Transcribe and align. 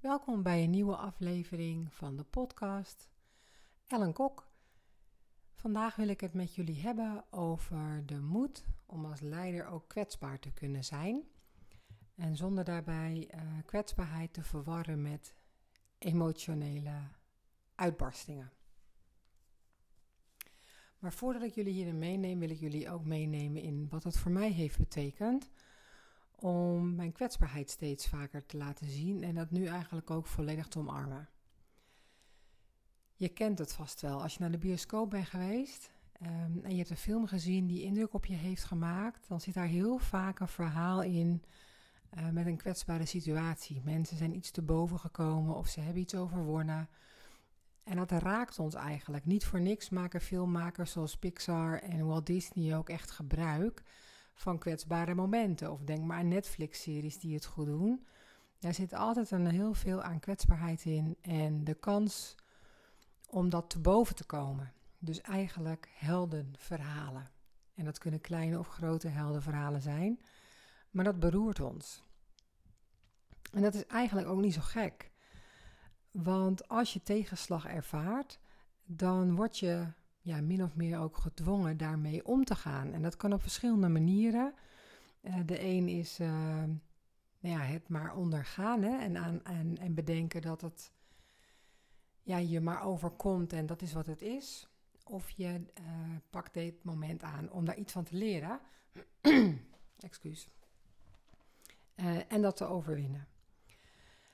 Welkom 0.00 0.42
bij 0.42 0.62
een 0.62 0.70
nieuwe 0.70 0.96
aflevering 0.96 1.94
van 1.94 2.16
de 2.16 2.22
podcast 2.22 3.08
Ellen 3.86 4.12
Kok. 4.12 4.48
Vandaag 5.54 5.96
wil 5.96 6.08
ik 6.08 6.20
het 6.20 6.34
met 6.34 6.54
jullie 6.54 6.80
hebben 6.80 7.24
over 7.30 8.02
de 8.06 8.20
moed 8.20 8.64
om 8.86 9.04
als 9.04 9.20
leider 9.20 9.66
ook 9.66 9.88
kwetsbaar 9.88 10.38
te 10.38 10.52
kunnen 10.52 10.84
zijn. 10.84 11.22
En 12.14 12.36
zonder 12.36 12.64
daarbij 12.64 13.30
uh, 13.34 13.40
kwetsbaarheid 13.64 14.32
te 14.32 14.42
verwarren 14.42 15.02
met 15.02 15.34
emotionele 15.98 16.94
uitbarstingen. 17.74 18.52
Maar 20.98 21.12
voordat 21.12 21.42
ik 21.42 21.54
jullie 21.54 21.72
hierin 21.72 21.98
meeneem, 21.98 22.38
wil 22.38 22.50
ik 22.50 22.60
jullie 22.60 22.90
ook 22.90 23.04
meenemen 23.04 23.62
in 23.62 23.88
wat 23.88 24.04
het 24.04 24.18
voor 24.18 24.32
mij 24.32 24.50
heeft 24.50 24.78
betekend 24.78 25.50
om 26.36 26.94
mijn 26.94 27.12
kwetsbaarheid 27.12 27.70
steeds 27.70 28.08
vaker 28.08 28.46
te 28.46 28.56
laten 28.56 28.90
zien 28.90 29.22
en 29.22 29.34
dat 29.34 29.50
nu 29.50 29.66
eigenlijk 29.66 30.10
ook 30.10 30.26
volledig 30.26 30.68
te 30.68 30.78
omarmen. 30.78 31.28
Je 33.14 33.28
kent 33.28 33.58
het 33.58 33.72
vast 33.72 34.00
wel. 34.00 34.22
Als 34.22 34.34
je 34.34 34.40
naar 34.40 34.50
de 34.50 34.58
bioscoop 34.58 35.10
bent 35.10 35.26
geweest 35.26 35.90
um, 36.22 36.64
en 36.64 36.70
je 36.70 36.76
hebt 36.76 36.90
een 36.90 36.96
film 36.96 37.26
gezien 37.26 37.66
die 37.66 37.82
indruk 37.82 38.14
op 38.14 38.26
je 38.26 38.34
heeft 38.34 38.64
gemaakt, 38.64 39.28
dan 39.28 39.40
zit 39.40 39.54
daar 39.54 39.66
heel 39.66 39.98
vaak 39.98 40.40
een 40.40 40.48
verhaal 40.48 41.02
in 41.02 41.42
uh, 42.18 42.28
met 42.28 42.46
een 42.46 42.56
kwetsbare 42.56 43.06
situatie. 43.06 43.80
Mensen 43.84 44.16
zijn 44.16 44.36
iets 44.36 44.50
te 44.50 44.62
boven 44.62 44.98
gekomen 44.98 45.56
of 45.56 45.66
ze 45.66 45.80
hebben 45.80 46.02
iets 46.02 46.14
overwonnen. 46.14 46.88
En 47.84 47.96
dat 47.96 48.10
raakt 48.10 48.58
ons 48.58 48.74
eigenlijk. 48.74 49.24
Niet 49.24 49.44
voor 49.44 49.60
niks 49.60 49.88
maken 49.88 50.20
filmmakers 50.20 50.92
zoals 50.92 51.16
Pixar 51.16 51.78
en 51.78 52.06
Walt 52.06 52.26
Disney 52.26 52.76
ook 52.76 52.88
echt 52.88 53.10
gebruik 53.10 53.82
van 54.36 54.58
kwetsbare 54.58 55.14
momenten. 55.14 55.72
Of 55.72 55.80
denk 55.80 56.04
maar 56.04 56.18
aan 56.18 56.28
Netflix-series 56.28 57.18
die 57.18 57.34
het 57.34 57.44
goed 57.44 57.66
doen. 57.66 58.06
Daar 58.58 58.74
zit 58.74 58.92
altijd 58.92 59.30
een 59.30 59.46
heel 59.46 59.74
veel 59.74 60.02
aan 60.02 60.20
kwetsbaarheid 60.20 60.84
in 60.84 61.16
en 61.20 61.64
de 61.64 61.74
kans 61.74 62.34
om 63.30 63.48
dat 63.48 63.70
te 63.70 63.78
boven 63.78 64.14
te 64.14 64.24
komen. 64.24 64.72
Dus 64.98 65.20
eigenlijk 65.20 65.88
heldenverhalen. 65.94 67.30
En 67.74 67.84
dat 67.84 67.98
kunnen 67.98 68.20
kleine 68.20 68.58
of 68.58 68.68
grote 68.68 69.08
heldenverhalen 69.08 69.80
zijn, 69.80 70.20
maar 70.90 71.04
dat 71.04 71.18
beroert 71.18 71.60
ons. 71.60 72.02
En 73.52 73.62
dat 73.62 73.74
is 73.74 73.86
eigenlijk 73.86 74.28
ook 74.28 74.40
niet 74.40 74.54
zo 74.54 74.60
gek. 74.60 75.10
Want 76.10 76.68
als 76.68 76.92
je 76.92 77.02
tegenslag 77.02 77.66
ervaart, 77.66 78.38
dan 78.84 79.34
word 79.34 79.58
je 79.58 79.86
ja, 80.26 80.40
min 80.40 80.62
of 80.62 80.74
meer 80.76 80.98
ook 80.98 81.16
gedwongen 81.16 81.76
daarmee 81.76 82.26
om 82.26 82.44
te 82.44 82.54
gaan. 82.54 82.92
En 82.92 83.02
dat 83.02 83.16
kan 83.16 83.32
op 83.32 83.42
verschillende 83.42 83.88
manieren. 83.88 84.54
Uh, 85.22 85.34
de 85.46 85.64
een 85.64 85.88
is 85.88 86.20
uh, 86.20 86.28
nou 87.38 87.54
ja, 87.54 87.58
het 87.58 87.88
maar 87.88 88.16
ondergaan 88.16 88.82
hè, 88.82 88.98
en, 88.98 89.16
aan, 89.16 89.44
en, 89.44 89.78
en 89.78 89.94
bedenken 89.94 90.42
dat 90.42 90.60
het 90.60 90.92
ja, 92.22 92.36
je 92.36 92.60
maar 92.60 92.84
overkomt 92.84 93.52
en 93.52 93.66
dat 93.66 93.82
is 93.82 93.92
wat 93.92 94.06
het 94.06 94.22
is. 94.22 94.68
Of 95.04 95.30
je 95.30 95.64
uh, 95.80 96.16
pakt 96.30 96.54
dit 96.54 96.84
moment 96.84 97.22
aan 97.22 97.50
om 97.50 97.64
daar 97.64 97.76
iets 97.76 97.92
van 97.92 98.04
te 98.04 98.16
leren. 98.16 98.60
Excuus. 99.98 100.48
en 102.28 102.42
dat 102.42 102.56
te 102.56 102.64
overwinnen. 102.64 103.28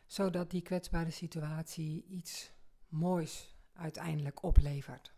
Zodat 0.06 0.50
die 0.50 0.62
kwetsbare 0.62 1.10
situatie 1.10 2.04
iets 2.08 2.52
moois 2.88 3.56
uiteindelijk 3.72 4.42
oplevert. 4.42 5.12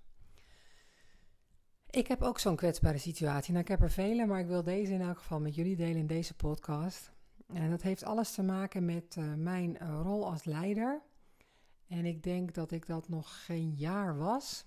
Ik 1.94 2.06
heb 2.06 2.22
ook 2.22 2.38
zo'n 2.38 2.56
kwetsbare 2.56 2.98
situatie. 2.98 3.52
Nou, 3.52 3.64
ik 3.64 3.70
heb 3.70 3.82
er 3.82 3.90
vele, 3.90 4.26
maar 4.26 4.40
ik 4.40 4.46
wil 4.46 4.62
deze 4.62 4.92
in 4.92 5.00
elk 5.00 5.18
geval 5.18 5.40
met 5.40 5.54
jullie 5.54 5.76
delen 5.76 5.96
in 5.96 6.06
deze 6.06 6.34
podcast. 6.34 7.12
En 7.46 7.70
dat 7.70 7.82
heeft 7.82 8.04
alles 8.04 8.32
te 8.32 8.42
maken 8.42 8.84
met 8.84 9.16
uh, 9.16 9.34
mijn 9.34 9.78
uh, 9.82 10.00
rol 10.02 10.30
als 10.30 10.44
leider. 10.44 11.02
En 11.88 12.04
ik 12.04 12.22
denk 12.22 12.54
dat 12.54 12.70
ik 12.70 12.86
dat 12.86 13.08
nog 13.08 13.44
geen 13.44 13.74
jaar 13.74 14.16
was. 14.16 14.66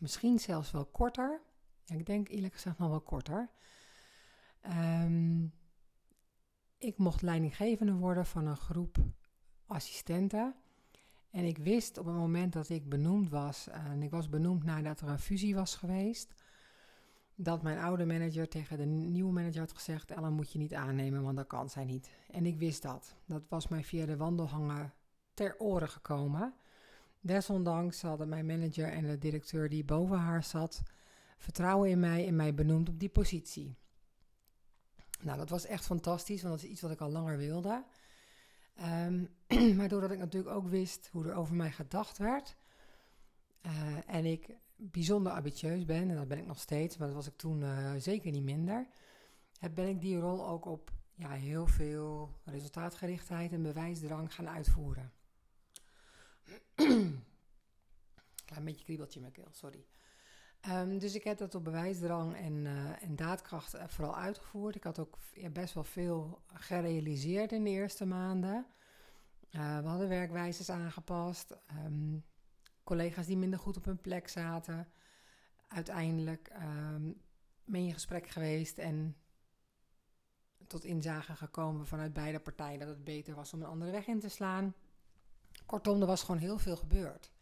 Misschien 0.00 0.38
zelfs 0.38 0.70
wel 0.70 0.84
korter. 0.84 1.40
Ik 1.86 2.06
denk 2.06 2.28
eerlijk 2.28 2.54
gezegd 2.54 2.78
nog 2.78 2.88
wel 2.88 3.00
korter. 3.00 3.50
Um, 5.02 5.52
ik 6.78 6.98
mocht 6.98 7.22
leidinggevende 7.22 7.92
worden 7.92 8.26
van 8.26 8.46
een 8.46 8.56
groep 8.56 8.96
assistenten. 9.66 10.54
En 11.30 11.44
ik 11.44 11.58
wist 11.58 11.98
op 11.98 12.06
het 12.06 12.14
moment 12.14 12.52
dat 12.52 12.68
ik 12.68 12.88
benoemd 12.88 13.30
was, 13.30 13.68
en 13.68 14.02
ik 14.02 14.10
was 14.10 14.28
benoemd 14.28 14.64
nadat 14.64 15.00
er 15.00 15.08
een 15.08 15.18
fusie 15.18 15.54
was 15.54 15.76
geweest, 15.76 16.34
dat 17.34 17.62
mijn 17.62 17.78
oude 17.78 18.04
manager 18.04 18.48
tegen 18.48 18.76
de 18.76 18.84
nieuwe 18.84 19.32
manager 19.32 19.60
had 19.60 19.72
gezegd: 19.72 20.10
Ellen 20.10 20.32
moet 20.32 20.52
je 20.52 20.58
niet 20.58 20.74
aannemen, 20.74 21.22
want 21.22 21.36
dat 21.36 21.46
kan 21.46 21.70
zij 21.70 21.84
niet. 21.84 22.10
En 22.30 22.46
ik 22.46 22.58
wist 22.58 22.82
dat. 22.82 23.14
Dat 23.26 23.42
was 23.48 23.68
mij 23.68 23.84
via 23.84 24.06
de 24.06 24.16
wandelhangen 24.16 24.92
ter 25.34 25.58
oren 25.58 25.88
gekomen. 25.88 26.54
Desondanks 27.20 28.02
hadden 28.02 28.28
mijn 28.28 28.46
manager 28.46 28.92
en 28.92 29.06
de 29.06 29.18
directeur 29.18 29.68
die 29.68 29.84
boven 29.84 30.18
haar 30.18 30.44
zat 30.44 30.82
vertrouwen 31.38 31.90
in 31.90 32.00
mij 32.00 32.26
en 32.26 32.36
mij 32.36 32.54
benoemd 32.54 32.88
op 32.88 32.98
die 32.98 33.08
positie. 33.08 33.76
Nou, 35.20 35.38
dat 35.38 35.48
was 35.48 35.66
echt 35.66 35.84
fantastisch, 35.84 36.42
want 36.42 36.54
dat 36.54 36.64
is 36.64 36.70
iets 36.70 36.80
wat 36.80 36.90
ik 36.90 37.00
al 37.00 37.10
langer 37.10 37.36
wilde. 37.36 37.84
Um, 38.80 39.28
maar 39.76 39.88
doordat 39.88 40.10
ik 40.10 40.18
natuurlijk 40.18 40.54
ook 40.54 40.68
wist 40.68 41.08
hoe 41.12 41.28
er 41.28 41.34
over 41.34 41.54
mij 41.54 41.70
gedacht 41.70 42.18
werd. 42.18 42.56
Uh, 43.66 43.96
en 44.06 44.24
ik 44.24 44.56
bijzonder 44.76 45.32
ambitieus 45.32 45.84
ben, 45.84 46.10
en 46.10 46.16
dat 46.16 46.28
ben 46.28 46.38
ik 46.38 46.46
nog 46.46 46.60
steeds, 46.60 46.96
maar 46.96 47.06
dat 47.06 47.16
was 47.16 47.26
ik 47.26 47.36
toen 47.36 47.60
uh, 47.60 47.94
zeker 47.96 48.30
niet 48.30 48.42
minder. 48.42 48.88
Ben 49.74 49.88
ik 49.88 50.00
die 50.00 50.18
rol 50.18 50.46
ook 50.46 50.64
op 50.64 50.92
ja, 51.14 51.30
heel 51.30 51.66
veel 51.66 52.40
resultaatgerichtheid 52.44 53.52
en 53.52 53.62
bewijsdrang 53.62 54.34
gaan 54.34 54.48
uitvoeren. 54.48 55.12
Klein 58.44 58.64
beetje 58.64 58.84
kriebeltje 58.84 59.14
in 59.14 59.20
mijn 59.20 59.32
keel, 59.32 59.48
sorry. 59.50 59.86
Um, 60.68 60.98
dus 60.98 61.14
ik 61.14 61.24
heb 61.24 61.38
dat 61.38 61.54
op 61.54 61.64
bewijsdrang 61.64 62.36
en, 62.36 62.64
uh, 62.64 63.02
en 63.02 63.16
daadkracht 63.16 63.76
vooral 63.86 64.16
uitgevoerd. 64.16 64.74
Ik 64.74 64.84
had 64.84 64.98
ook 64.98 65.18
best 65.52 65.74
wel 65.74 65.84
veel 65.84 66.42
gerealiseerd 66.46 67.52
in 67.52 67.64
de 67.64 67.70
eerste 67.70 68.06
maanden. 68.06 68.66
Uh, 69.50 69.80
we 69.80 69.88
hadden 69.88 70.08
werkwijzes 70.08 70.70
aangepast. 70.70 71.56
Um, 71.84 72.24
collega's 72.84 73.26
die 73.26 73.36
minder 73.36 73.58
goed 73.58 73.76
op 73.76 73.84
hun 73.84 74.00
plek 74.00 74.28
zaten. 74.28 74.88
Uiteindelijk 75.68 76.50
um, 76.94 77.22
in 77.64 77.92
gesprek 77.92 78.28
geweest 78.28 78.78
en 78.78 79.16
tot 80.66 80.84
inzage 80.84 81.36
gekomen 81.36 81.86
vanuit 81.86 82.12
beide 82.12 82.38
partijen 82.38 82.78
dat 82.78 82.88
het 82.88 83.04
beter 83.04 83.34
was 83.34 83.52
om 83.52 83.60
een 83.60 83.68
andere 83.68 83.90
weg 83.90 84.06
in 84.06 84.20
te 84.20 84.28
slaan. 84.28 84.74
Kortom, 85.66 86.00
er 86.00 86.06
was 86.06 86.22
gewoon 86.22 86.40
heel 86.40 86.58
veel 86.58 86.76
gebeurd. 86.76 87.32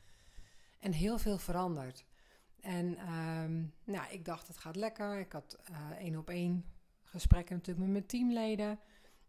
En 0.79 0.93
heel 0.93 1.19
veel 1.19 1.39
veranderd. 1.39 2.06
En 2.67 3.13
um, 3.13 3.73
nou, 3.85 4.11
ik 4.11 4.25
dacht, 4.25 4.47
het 4.49 4.57
gaat 4.57 4.77
lekker. 4.77 5.19
Ik 5.19 5.33
had 5.33 5.59
uh, 5.71 5.91
één 5.91 6.17
op 6.17 6.31
één 6.31 6.65
gesprekken 7.03 7.55
natuurlijk 7.55 7.85
met 7.85 7.93
mijn 7.93 8.07
teamleden. 8.07 8.79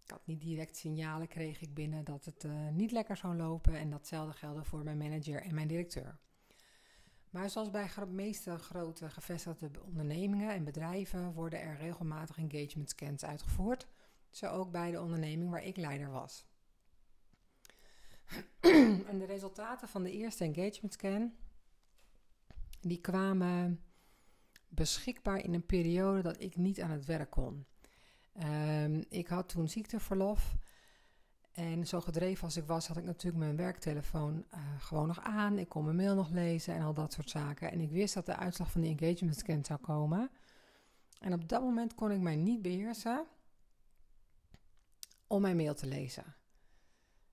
Ik 0.04 0.10
had 0.12 0.22
niet 0.26 0.42
direct 0.42 0.78
signalen, 0.78 1.28
kreeg 1.28 1.62
ik 1.62 1.74
binnen 1.74 2.04
dat 2.04 2.26
het 2.26 2.44
uh, 2.44 2.68
niet 2.70 2.92
lekker 2.92 3.18
zou 3.18 3.36
lopen. 3.36 3.76
En 3.76 3.90
datzelfde 3.90 4.34
geldde 4.38 4.64
voor 4.64 4.84
mijn 4.84 4.98
manager 4.98 5.42
en 5.42 5.56
mijn 5.56 5.68
directeur. 5.68 6.20
Maar 7.30 7.50
zoals 7.50 7.70
bij 7.70 7.90
de 7.96 8.06
meeste 8.06 8.58
grote 8.58 9.10
gevestigde 9.10 9.70
ondernemingen 9.84 10.54
en 10.54 10.64
bedrijven 10.64 11.34
worden 11.34 11.62
er 11.62 11.78
regelmatig 11.78 12.38
engagement 12.38 12.90
scans 12.90 13.26
uitgevoerd. 13.26 13.88
Zo 14.30 14.48
ook 14.48 14.72
bij 14.72 14.92
de 14.92 15.02
onderneming 15.02 15.50
waar 15.50 15.64
ik 15.64 15.78
leider 15.78 16.10
was. 16.10 16.46
en 19.10 19.18
de 19.18 19.26
resultaten 19.26 19.88
van 19.88 20.04
de 20.04 20.12
eerste 20.12 20.44
engagement 20.44 20.94
scan 20.94 21.34
die 22.82 23.02
kwamen 23.02 23.82
beschikbaar 24.68 25.44
in 25.44 25.54
een 25.54 25.66
periode 25.66 26.22
dat 26.22 26.42
ik 26.42 26.56
niet 26.56 26.82
aan 26.82 26.92
het 26.92 27.06
werk 27.06 27.30
kon. 27.30 27.66
Um, 28.44 29.04
ik 29.10 29.28
had 29.28 29.50
toen 29.50 29.70
ziekteverlof. 29.70 30.56
En 31.52 31.88
zo 31.88 32.02
gedreven 32.02 32.44
als 32.44 32.58
ik 32.58 32.66
was, 32.66 32.88
had 32.88 32.98
ik 32.98 33.04
natuurlijk 33.04 33.44
mijn 33.44 33.56
werktelefoon 33.56 34.46
uh, 34.54 34.60
gewoon 34.80 35.08
nog 35.08 35.22
aan. 35.22 35.58
Ik 35.58 35.70
kon 35.70 35.84
mijn 35.84 35.96
mail 35.96 36.16
nog 36.16 36.30
lezen 36.30 36.76
en 36.76 36.82
al 36.82 36.94
dat 36.94 37.14
soort 37.14 37.30
zaken. 37.30 37.72
En 37.72 37.80
ik 37.80 37.92
wist 37.92 38.14
dat 38.14 38.26
de 38.26 38.36
uitslag 38.36 38.72
van 38.72 38.82
die 38.82 38.98
engagement 38.98 39.38
scan 39.38 39.66
zou 39.66 39.80
komen. 39.80 40.30
En 41.20 41.34
op 41.34 41.50
dat 41.50 41.62
moment 41.62 41.96
kon 41.96 42.12
ik 42.12 42.20
mij 42.20 42.36
niet 42.36 42.62
beheersen 42.62 43.26
om 45.28 45.42
mijn 45.42 45.56
mail 45.56 45.74
te 45.74 45.88
lezen. 45.88 46.36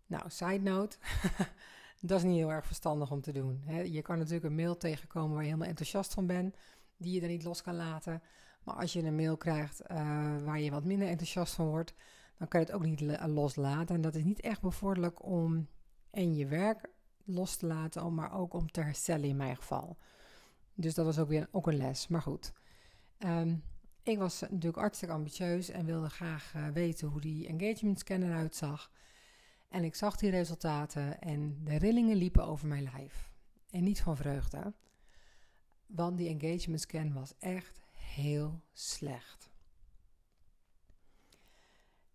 Nou, 0.07 0.31
side 0.31 0.61
note. 0.61 0.97
Dat 2.06 2.19
is 2.19 2.25
niet 2.25 2.37
heel 2.37 2.53
erg 2.53 2.67
verstandig 2.67 3.11
om 3.11 3.21
te 3.21 3.33
doen. 3.33 3.62
Je 3.85 4.03
kan 4.03 4.19
natuurlijk 4.19 4.45
een 4.45 4.55
mail 4.55 4.77
tegenkomen 4.77 5.31
waar 5.31 5.43
je 5.43 5.47
helemaal 5.47 5.69
enthousiast 5.69 6.15
van 6.15 6.27
bent, 6.27 6.56
die 6.97 7.12
je 7.15 7.21
dan 7.21 7.29
niet 7.29 7.45
los 7.45 7.62
kan 7.62 7.77
laten. 7.77 8.23
Maar 8.62 8.75
als 8.75 8.93
je 8.93 9.03
een 9.03 9.15
mail 9.15 9.37
krijgt 9.37 9.81
uh, 9.91 9.97
waar 10.43 10.61
je 10.61 10.71
wat 10.71 10.85
minder 10.85 11.09
enthousiast 11.09 11.55
van 11.55 11.67
wordt, 11.67 11.95
dan 12.39 12.49
kan 12.49 12.61
je 12.61 12.67
het 12.67 12.75
ook 12.75 12.85
niet 12.85 13.01
loslaten. 13.27 13.95
En 13.95 14.01
dat 14.01 14.15
is 14.15 14.25
niet 14.25 14.41
echt 14.41 14.61
bevorderlijk 14.61 15.25
om 15.25 15.69
en 16.11 16.35
je 16.35 16.47
werk 16.47 16.89
los 17.25 17.56
te 17.56 17.67
laten, 17.67 18.15
maar 18.15 18.33
ook 18.33 18.55
om 18.55 18.71
te 18.71 18.81
herstellen 18.81 19.29
in 19.29 19.37
mijn 19.37 19.56
geval. 19.56 19.97
Dus 20.75 20.95
dat 20.95 21.05
was 21.05 21.19
ook 21.19 21.29
weer 21.29 21.49
ook 21.51 21.67
een 21.67 21.77
les. 21.77 22.09
Maar 22.09 22.23
goed. 22.23 22.53
Um, 23.19 23.62
ik 24.03 24.19
was 24.19 24.41
natuurlijk 24.41 24.77
hartstikke 24.77 25.15
ambitieus 25.15 25.69
en 25.69 25.87
wilde 25.87 26.11
graag 26.11 26.53
uh, 26.56 26.69
weten 26.69 27.09
hoe 27.09 27.21
die 27.21 27.47
engagement 27.47 27.99
scanner 27.99 28.29
eruit 28.29 28.56
zag. 28.56 28.91
En 29.75 29.85
ik 29.85 29.94
zag 29.94 30.17
die 30.17 30.31
resultaten 30.31 31.21
en 31.21 31.65
de 31.65 31.76
rillingen 31.76 32.17
liepen 32.17 32.44
over 32.44 32.69
mijn 32.69 32.82
lijf. 32.82 33.32
En 33.71 33.82
niet 33.85 34.03
van 34.03 34.17
vreugde, 34.17 34.73
want 35.87 36.19
die 36.19 36.29
engagement 36.29 36.81
scan 36.81 37.12
was 37.12 37.35
echt 37.38 37.81
heel 37.93 38.61
slecht. 38.73 39.50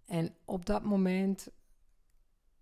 En 0.05 0.35
op 0.45 0.65
dat 0.65 0.83
moment 0.83 1.47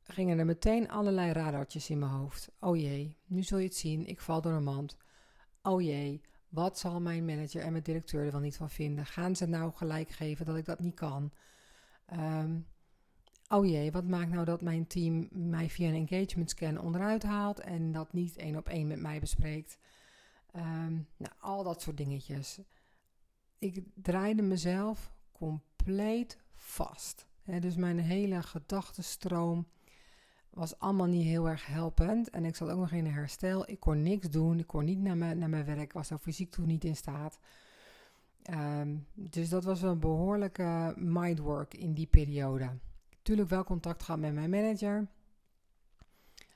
gingen 0.04 0.40
er 0.40 0.46
meteen 0.46 0.90
allerlei 0.90 1.32
radartjes 1.32 1.90
in 1.90 2.00
mijn 2.00 2.12
hoofd. 2.12 2.50
Oh 2.60 2.78
jee, 2.78 3.18
nu 3.26 3.44
zul 3.44 3.58
je 3.58 3.68
het 3.68 3.76
zien, 3.76 4.06
ik 4.06 4.22
val 4.22 4.42
door 4.42 4.54
een 4.54 4.64
mand. 4.64 4.98
Oh 5.62 5.82
jee, 5.82 6.22
wat 6.50 6.80
zal 6.80 7.02
mijn 7.02 7.26
manager 7.26 7.62
en 7.62 7.72
mijn 7.72 7.84
directeur 7.84 8.26
er 8.26 8.32
wel 8.32 8.42
niet 8.42 8.58
van 8.58 8.70
vinden? 8.70 9.06
Gaan 9.06 9.36
ze 9.36 9.46
nou 9.46 9.74
gelijk 9.74 10.10
geven 10.10 10.46
dat 10.46 10.58
ik 10.58 10.66
dat 10.66 10.80
niet 10.80 10.96
kan? 10.96 11.32
Um, 12.14 12.68
oh 13.48 13.66
jee, 13.66 13.92
wat 13.92 14.08
maakt 14.08 14.32
nou 14.32 14.46
dat 14.46 14.62
mijn 14.62 14.88
team 14.88 15.28
mij 15.32 15.70
via 15.70 15.90
een 15.90 16.08
engagement 16.08 16.50
scan 16.50 16.80
onderuit 16.80 17.24
haalt 17.24 17.60
en 17.60 17.92
dat 17.92 18.14
niet 18.14 18.38
één 18.38 18.56
op 18.56 18.70
één 18.70 18.88
met 18.88 19.00
mij 19.00 19.20
bespreekt? 19.20 19.80
Um, 20.56 21.08
nou, 21.18 21.34
al 21.40 21.64
dat 21.64 21.82
soort 21.82 21.98
dingetjes. 21.98 22.60
Ik 23.60 23.84
draaide 23.94 24.42
mezelf 24.42 25.12
compleet 25.32 26.38
vast. 26.54 27.28
dus 27.60 27.76
mijn 27.76 28.00
hele 28.00 28.42
gedachtenstroom 28.42 29.68
was 30.50 30.80
allemaal 30.80 31.08
niet 31.08 31.24
heel 31.24 31.50
erg 31.50 31.66
helpend. 31.66 32.30
En 32.30 32.46
ik 32.46 32.56
zat 32.56 32.70
ook 32.70 32.80
nog 32.80 32.92
in 32.92 33.06
herstel. 33.06 33.70
Ik 33.70 33.80
kon 33.80 34.02
niks 34.02 34.30
doen. 34.30 34.60
Ik 34.60 34.68
kon 34.68 34.86
niet 34.86 35.00
naar 35.00 35.18
mijn, 35.18 35.38
naar 35.38 35.50
mijn 35.50 35.66
werk. 35.66 35.94
was 35.94 36.10
er 36.10 36.18
fysiek 36.18 36.52
toen 36.52 36.68
niet 36.68 36.84
in 36.84 36.96
staat. 36.96 37.40
Um, 38.50 39.08
dus 39.14 39.50
dat 39.50 39.64
was 39.64 39.82
een 39.82 40.00
behoorlijke 40.00 40.94
mindwork 40.98 41.74
in 41.74 41.94
die 41.94 42.08
periode. 42.08 42.70
Tuurlijk 43.28 43.50
wel 43.50 43.64
contact 43.64 44.04
gehad 44.04 44.20
met 44.20 44.34
mijn 44.34 44.50
manager. 44.50 45.08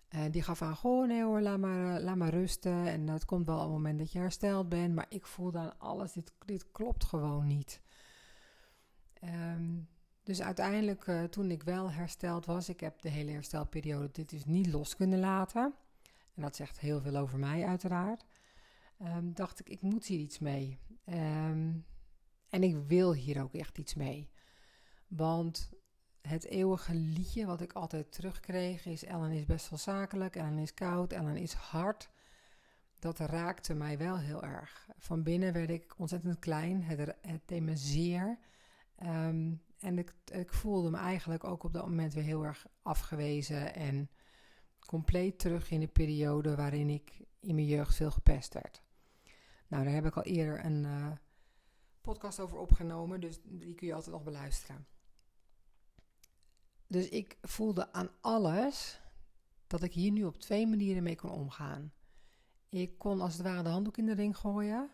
Uh, 0.09 0.21
die 0.31 0.41
gaf 0.41 0.61
aan, 0.61 0.75
goh 0.75 1.07
nee 1.07 1.23
hoor, 1.23 1.41
laat 1.41 1.59
maar, 1.59 1.97
uh, 1.97 2.03
laat 2.03 2.15
maar 2.15 2.29
rusten. 2.29 2.87
En 2.87 3.05
dat 3.05 3.25
komt 3.25 3.45
wel 3.45 3.55
op 3.55 3.61
het 3.61 3.71
moment 3.71 3.99
dat 3.99 4.11
je 4.11 4.19
hersteld 4.19 4.69
bent. 4.69 4.95
Maar 4.95 5.05
ik 5.09 5.25
voelde 5.25 5.57
aan 5.59 5.79
alles, 5.79 6.11
dit, 6.11 6.33
dit 6.45 6.71
klopt 6.71 7.03
gewoon 7.03 7.47
niet. 7.47 7.81
Um, 9.23 9.89
dus 10.23 10.41
uiteindelijk, 10.41 11.05
uh, 11.05 11.23
toen 11.23 11.51
ik 11.51 11.63
wel 11.63 11.91
hersteld 11.91 12.45
was, 12.45 12.69
ik 12.69 12.79
heb 12.79 13.01
de 13.01 13.09
hele 13.09 13.31
herstelperiode 13.31 14.09
dit 14.11 14.29
dus 14.29 14.45
niet 14.45 14.67
los 14.67 14.95
kunnen 14.95 15.19
laten. 15.19 15.73
En 16.35 16.41
dat 16.41 16.55
zegt 16.55 16.79
heel 16.79 17.01
veel 17.01 17.15
over 17.15 17.39
mij 17.39 17.65
uiteraard. 17.65 18.25
Um, 19.01 19.33
dacht 19.33 19.59
ik, 19.59 19.69
ik 19.69 19.81
moet 19.81 20.05
hier 20.05 20.19
iets 20.19 20.39
mee. 20.39 20.79
Um, 21.05 21.85
en 22.49 22.63
ik 22.63 22.77
wil 22.87 23.13
hier 23.13 23.41
ook 23.41 23.53
echt 23.53 23.77
iets 23.77 23.93
mee. 23.93 24.29
Want 25.07 25.69
het 26.21 26.45
eeuwige 26.45 26.93
liedje 26.93 27.45
wat 27.45 27.61
ik 27.61 27.73
altijd 27.73 28.11
terugkreeg 28.11 28.85
is... 28.85 29.03
Ellen 29.03 29.31
is 29.31 29.45
best 29.45 29.69
wel 29.69 29.79
zakelijk, 29.79 30.35
Ellen 30.35 30.57
is 30.57 30.73
koud, 30.73 31.13
Ellen 31.13 31.37
is 31.37 31.53
hard. 31.53 32.09
Dat 32.99 33.19
raakte 33.19 33.73
mij 33.73 33.97
wel 33.97 34.17
heel 34.17 34.43
erg. 34.43 34.89
Van 34.97 35.23
binnen 35.23 35.53
werd 35.53 35.69
ik 35.69 35.93
ontzettend 35.97 36.39
klein. 36.39 36.83
Het, 36.83 37.15
het 37.21 37.41
deed 37.45 37.61
me 37.61 37.75
zeer. 37.75 38.37
Um, 39.03 39.61
en 39.79 39.97
ik, 39.97 40.13
ik 40.25 40.53
voelde 40.53 40.89
me 40.89 40.97
eigenlijk 40.97 41.43
ook 41.43 41.63
op 41.63 41.73
dat 41.73 41.85
moment 41.85 42.13
weer 42.13 42.23
heel 42.23 42.45
erg 42.45 42.67
afgewezen 42.81 43.75
en 43.75 44.09
compleet 44.79 45.39
terug 45.39 45.71
in 45.71 45.79
de 45.79 45.87
periode 45.87 46.55
waarin 46.55 46.89
ik 46.89 47.21
in 47.39 47.55
mijn 47.55 47.67
jeugd 47.67 47.95
veel 47.95 48.11
gepest 48.11 48.53
werd. 48.53 48.81
Nou, 49.67 49.83
daar 49.83 49.93
heb 49.93 50.05
ik 50.05 50.15
al 50.15 50.23
eerder 50.23 50.65
een 50.65 50.83
uh, 50.83 51.11
podcast 52.01 52.39
over 52.39 52.57
opgenomen, 52.57 53.19
dus 53.19 53.41
die 53.43 53.75
kun 53.75 53.87
je 53.87 53.93
altijd 53.93 54.15
nog 54.15 54.23
beluisteren. 54.23 54.87
Dus 56.91 57.09
ik 57.09 57.37
voelde 57.41 57.93
aan 57.93 58.09
alles 58.21 59.01
dat 59.67 59.83
ik 59.83 59.93
hier 59.93 60.11
nu 60.11 60.23
op 60.23 60.37
twee 60.37 60.67
manieren 60.67 61.03
mee 61.03 61.15
kon 61.15 61.29
omgaan. 61.29 61.93
Ik 62.69 62.97
kon 62.97 63.21
als 63.21 63.33
het 63.33 63.41
ware 63.41 63.63
de 63.63 63.69
handdoek 63.69 63.97
in 63.97 64.05
de 64.05 64.13
ring 64.13 64.37
gooien 64.37 64.89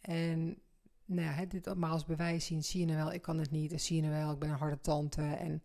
en 0.00 0.62
nou 1.04 1.20
ja, 1.20 1.44
dit 1.44 1.74
maar 1.74 1.90
als 1.90 2.04
bewijs 2.04 2.46
zien, 2.46 2.64
zie 2.64 2.80
je 2.80 2.86
nou 2.86 2.98
wel, 2.98 3.12
ik 3.12 3.22
kan 3.22 3.38
het 3.38 3.50
niet, 3.50 3.72
en 3.72 3.80
zie 3.80 3.96
je 3.96 4.02
nou 4.02 4.14
wel, 4.14 4.32
ik 4.32 4.38
ben 4.38 4.48
een 4.48 4.56
harde 4.56 4.80
tante. 4.80 5.22
En, 5.22 5.62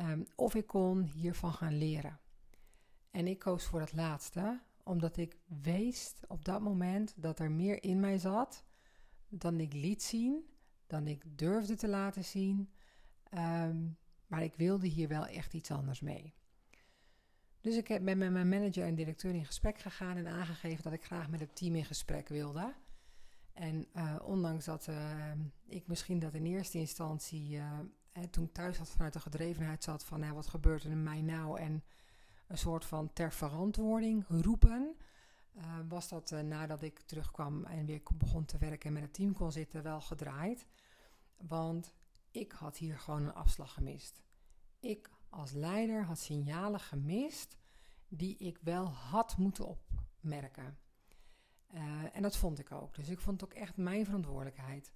um, 0.00 0.26
of 0.34 0.54
ik 0.54 0.66
kon 0.66 1.02
hiervan 1.02 1.52
gaan 1.52 1.78
leren. 1.78 2.20
En 3.10 3.26
ik 3.26 3.38
koos 3.38 3.64
voor 3.64 3.80
het 3.80 3.92
laatste, 3.92 4.60
omdat 4.84 5.16
ik 5.16 5.36
wist 5.62 6.20
op 6.28 6.44
dat 6.44 6.60
moment 6.60 7.14
dat 7.16 7.38
er 7.38 7.50
meer 7.50 7.82
in 7.82 8.00
mij 8.00 8.18
zat 8.18 8.64
dan 9.28 9.60
ik 9.60 9.72
liet 9.72 10.02
zien, 10.02 10.48
dan 10.86 11.06
ik 11.06 11.38
durfde 11.38 11.76
te 11.76 11.88
laten 11.88 12.24
zien. 12.24 12.70
Um, 13.30 13.96
maar 14.26 14.42
ik 14.42 14.54
wilde 14.54 14.86
hier 14.86 15.08
wel 15.08 15.26
echt 15.26 15.54
iets 15.54 15.70
anders 15.70 16.00
mee. 16.00 16.34
Dus 17.60 17.76
ik 17.76 17.86
ben 17.86 18.18
met 18.18 18.30
mijn 18.30 18.48
manager 18.48 18.84
en 18.84 18.94
directeur 18.94 19.34
in 19.34 19.44
gesprek 19.44 19.78
gegaan 19.78 20.16
en 20.16 20.26
aangegeven 20.26 20.82
dat 20.82 20.92
ik 20.92 21.04
graag 21.04 21.28
met 21.28 21.40
het 21.40 21.56
team 21.56 21.74
in 21.74 21.84
gesprek 21.84 22.28
wilde. 22.28 22.74
En 23.52 23.86
uh, 23.96 24.16
ondanks 24.22 24.64
dat 24.64 24.86
uh, 24.86 25.32
ik 25.66 25.86
misschien 25.86 26.18
dat 26.18 26.34
in 26.34 26.46
eerste 26.46 26.78
instantie, 26.78 27.56
uh, 27.56 27.78
hè, 28.12 28.26
toen 28.26 28.44
ik 28.44 28.52
thuis 28.52 28.78
had 28.78 28.90
vanuit 28.90 29.12
de 29.12 29.20
gedrevenheid 29.20 29.84
zat 29.84 30.04
van 30.04 30.20
nou, 30.20 30.34
wat 30.34 30.46
gebeurt 30.46 30.84
er 30.84 30.90
in 30.90 31.02
mij 31.02 31.20
nou 31.20 31.60
en 31.60 31.84
een 32.46 32.58
soort 32.58 32.84
van 32.84 33.12
ter 33.12 33.32
verantwoording 33.32 34.24
roepen, 34.28 34.96
was 35.88 36.08
dat 36.08 36.30
nadat 36.30 36.82
ik 36.82 37.00
terugkwam 37.00 37.64
en 37.64 37.86
weer 37.86 38.02
begon 38.14 38.44
te 38.44 38.58
werken 38.58 38.86
en 38.86 38.92
met 38.92 39.02
het 39.02 39.14
team 39.14 39.32
kon 39.32 39.52
zitten 39.52 39.82
wel 39.82 40.00
gedraaid. 40.00 40.66
Want 41.36 41.94
ik 42.36 42.52
had 42.52 42.76
hier 42.76 42.98
gewoon 42.98 43.22
een 43.22 43.34
afslag 43.34 43.72
gemist. 43.72 44.22
Ik 44.80 45.10
als 45.28 45.52
leider 45.52 46.04
had 46.04 46.18
signalen 46.18 46.80
gemist 46.80 47.56
die 48.08 48.36
ik 48.36 48.58
wel 48.62 48.86
had 48.86 49.36
moeten 49.36 49.66
opmerken. 49.66 50.78
Uh, 51.74 52.16
en 52.16 52.22
dat 52.22 52.36
vond 52.36 52.58
ik 52.58 52.72
ook. 52.72 52.94
Dus 52.94 53.08
ik 53.08 53.20
vond 53.20 53.40
het 53.40 53.50
ook 53.50 53.56
echt 53.56 53.76
mijn 53.76 54.04
verantwoordelijkheid. 54.04 54.92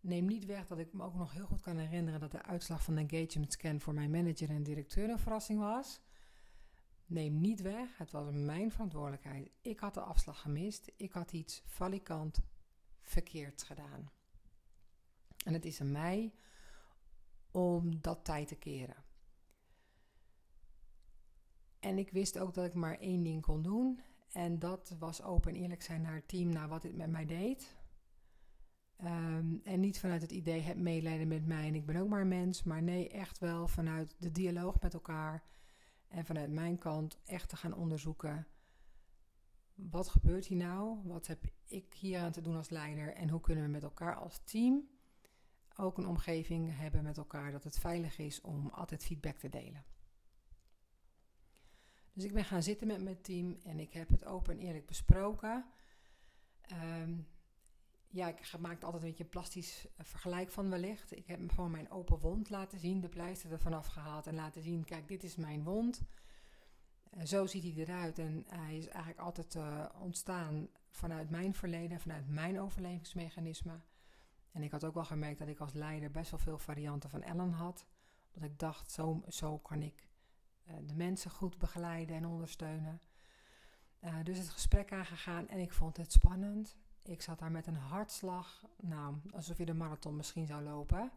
Neem 0.00 0.26
niet 0.26 0.44
weg 0.44 0.66
dat 0.66 0.78
ik 0.78 0.92
me 0.92 1.02
ook 1.02 1.14
nog 1.14 1.32
heel 1.32 1.46
goed 1.46 1.60
kan 1.60 1.76
herinneren 1.76 2.20
dat 2.20 2.30
de 2.30 2.42
uitslag 2.42 2.82
van 2.82 2.94
de 2.94 3.06
engagement 3.06 3.52
scan 3.52 3.80
voor 3.80 3.94
mijn 3.94 4.10
manager 4.10 4.50
en 4.50 4.62
directeur 4.62 5.10
een 5.10 5.18
verrassing 5.18 5.58
was. 5.58 6.00
Neem 7.06 7.40
niet 7.40 7.60
weg, 7.60 7.98
het 7.98 8.10
was 8.10 8.30
mijn 8.32 8.70
verantwoordelijkheid. 8.70 9.50
Ik 9.60 9.78
had 9.78 9.94
de 9.94 10.00
afslag 10.00 10.40
gemist. 10.40 10.92
Ik 10.96 11.12
had 11.12 11.32
iets 11.32 11.62
valikant 11.66 12.38
verkeerd 13.00 13.62
gedaan. 13.62 14.10
En 15.44 15.52
het 15.52 15.64
is 15.64 15.80
aan 15.80 15.92
mij 15.92 16.34
om 17.54 18.00
dat 18.00 18.24
tijd 18.24 18.48
te 18.48 18.56
keren. 18.56 19.04
En 21.80 21.98
ik 21.98 22.10
wist 22.10 22.38
ook 22.38 22.54
dat 22.54 22.64
ik 22.64 22.74
maar 22.74 22.98
één 22.98 23.22
ding 23.22 23.42
kon 23.42 23.62
doen. 23.62 24.00
En 24.32 24.58
dat 24.58 24.96
was 24.98 25.22
open 25.22 25.54
en 25.54 25.60
eerlijk 25.60 25.82
zijn 25.82 26.02
naar 26.02 26.14
het 26.14 26.28
team, 26.28 26.48
naar 26.48 26.68
wat 26.68 26.82
dit 26.82 26.96
met 26.96 27.10
mij 27.10 27.24
deed. 27.24 27.76
Um, 29.04 29.60
en 29.64 29.80
niet 29.80 30.00
vanuit 30.00 30.22
het 30.22 30.30
idee, 30.32 30.60
het 30.60 30.78
meelijden 30.78 31.28
met 31.28 31.46
mij 31.46 31.66
en 31.66 31.74
ik 31.74 31.86
ben 31.86 31.96
ook 31.96 32.08
maar 32.08 32.20
een 32.20 32.28
mens. 32.28 32.62
Maar 32.62 32.82
nee, 32.82 33.08
echt 33.08 33.38
wel 33.38 33.68
vanuit 33.68 34.16
de 34.18 34.30
dialoog 34.30 34.80
met 34.80 34.94
elkaar. 34.94 35.42
En 36.08 36.24
vanuit 36.24 36.50
mijn 36.50 36.78
kant 36.78 37.20
echt 37.24 37.48
te 37.48 37.56
gaan 37.56 37.74
onderzoeken. 37.74 38.46
Wat 39.74 40.08
gebeurt 40.08 40.46
hier 40.46 40.58
nou? 40.58 40.98
Wat 41.02 41.26
heb 41.26 41.44
ik 41.66 41.94
hier 41.94 42.20
aan 42.20 42.32
te 42.32 42.40
doen 42.40 42.56
als 42.56 42.70
leider? 42.70 43.14
En 43.14 43.28
hoe 43.28 43.40
kunnen 43.40 43.64
we 43.64 43.70
met 43.70 43.82
elkaar 43.82 44.16
als 44.16 44.40
team 44.44 44.88
ook 45.76 45.98
een 45.98 46.06
omgeving 46.06 46.76
hebben 46.78 47.02
met 47.02 47.16
elkaar 47.16 47.52
dat 47.52 47.64
het 47.64 47.78
veilig 47.78 48.18
is 48.18 48.40
om 48.40 48.68
altijd 48.68 49.04
feedback 49.04 49.36
te 49.36 49.48
delen? 49.48 49.84
Dus 52.12 52.24
ik 52.24 52.32
ben 52.32 52.44
gaan 52.44 52.62
zitten 52.62 52.86
met 52.86 53.02
mijn 53.02 53.20
team 53.20 53.58
en 53.64 53.80
ik 53.80 53.92
heb 53.92 54.08
het 54.08 54.24
open 54.24 54.58
en 54.58 54.66
eerlijk 54.66 54.86
besproken. 54.86 55.64
Um, 56.72 57.26
ja, 58.08 58.28
ik 58.28 58.58
maak 58.60 58.82
altijd 58.82 59.02
een 59.02 59.08
beetje 59.08 59.24
een 59.24 59.30
plastisch 59.30 59.86
eh, 59.96 60.04
vergelijk 60.04 60.50
van 60.50 60.70
wellicht. 60.70 61.16
Ik 61.16 61.26
heb 61.26 61.52
gewoon 61.52 61.70
mijn 61.70 61.90
open 61.90 62.18
wond 62.18 62.50
laten 62.50 62.78
zien, 62.78 63.00
de 63.00 63.08
pleister 63.08 63.52
ervan 63.52 63.72
afgehaald 63.72 64.26
en 64.26 64.34
laten 64.34 64.62
zien, 64.62 64.84
kijk, 64.84 65.08
dit 65.08 65.22
is 65.22 65.36
mijn 65.36 65.64
wond. 65.64 66.02
Zo 67.24 67.46
ziet 67.46 67.62
hij 67.62 67.84
eruit 67.84 68.18
en 68.18 68.44
hij 68.48 68.76
is 68.76 68.86
eigenlijk 68.86 69.18
altijd 69.18 69.54
uh, 69.54 69.84
ontstaan 70.00 70.68
vanuit 70.90 71.30
mijn 71.30 71.54
verleden, 71.54 72.00
vanuit 72.00 72.28
mijn 72.28 72.60
overlevingsmechanisme. 72.60 73.80
En 74.54 74.62
ik 74.62 74.70
had 74.70 74.84
ook 74.84 74.94
wel 74.94 75.04
gemerkt 75.04 75.38
dat 75.38 75.48
ik 75.48 75.58
als 75.58 75.72
leider 75.72 76.10
best 76.10 76.30
wel 76.30 76.40
veel 76.40 76.58
varianten 76.58 77.10
van 77.10 77.22
Ellen 77.22 77.52
had. 77.52 77.86
Dat 78.32 78.42
ik 78.42 78.58
dacht, 78.58 78.90
zo, 78.90 79.22
zo 79.28 79.58
kan 79.58 79.82
ik 79.82 80.08
eh, 80.64 80.74
de 80.86 80.94
mensen 80.94 81.30
goed 81.30 81.58
begeleiden 81.58 82.16
en 82.16 82.26
ondersteunen. 82.26 83.00
Uh, 84.00 84.14
dus 84.22 84.38
het 84.38 84.48
gesprek 84.48 84.92
aangegaan 84.92 85.48
en 85.48 85.58
ik 85.58 85.72
vond 85.72 85.96
het 85.96 86.12
spannend. 86.12 86.76
Ik 87.02 87.22
zat 87.22 87.38
daar 87.38 87.50
met 87.50 87.66
een 87.66 87.76
hartslag, 87.76 88.64
nou, 88.80 89.16
alsof 89.32 89.58
je 89.58 89.64
de 89.64 89.74
marathon 89.74 90.16
misschien 90.16 90.46
zou 90.46 90.62
lopen. 90.62 91.12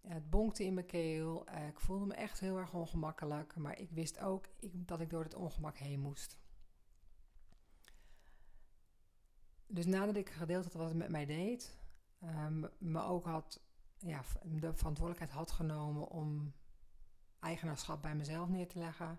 Het 0.00 0.30
bonkte 0.30 0.64
in 0.64 0.74
mijn 0.74 0.86
keel. 0.86 1.48
Uh, 1.48 1.66
ik 1.66 1.80
voelde 1.80 2.06
me 2.06 2.14
echt 2.14 2.40
heel 2.40 2.58
erg 2.58 2.74
ongemakkelijk. 2.74 3.56
Maar 3.56 3.78
ik 3.78 3.90
wist 3.90 4.20
ook 4.20 4.46
ik, 4.58 4.88
dat 4.88 5.00
ik 5.00 5.10
door 5.10 5.22
het 5.22 5.34
ongemak 5.34 5.76
heen 5.76 6.00
moest. 6.00 6.38
Dus 9.66 9.86
nadat 9.86 10.16
ik 10.16 10.30
gedeeld 10.30 10.64
had 10.64 10.72
wat 10.72 10.88
het 10.88 10.96
met 10.96 11.10
mij 11.10 11.26
deed, 11.26 11.81
um, 12.22 12.68
me 12.78 13.02
ook 13.02 13.24
had, 13.24 13.60
ja, 13.98 14.22
de 14.42 14.74
verantwoordelijkheid 14.74 15.38
had 15.38 15.50
genomen 15.50 16.08
om 16.08 16.52
eigenaarschap 17.40 18.02
bij 18.02 18.14
mezelf 18.14 18.48
neer 18.48 18.68
te 18.68 18.78
leggen, 18.78 19.18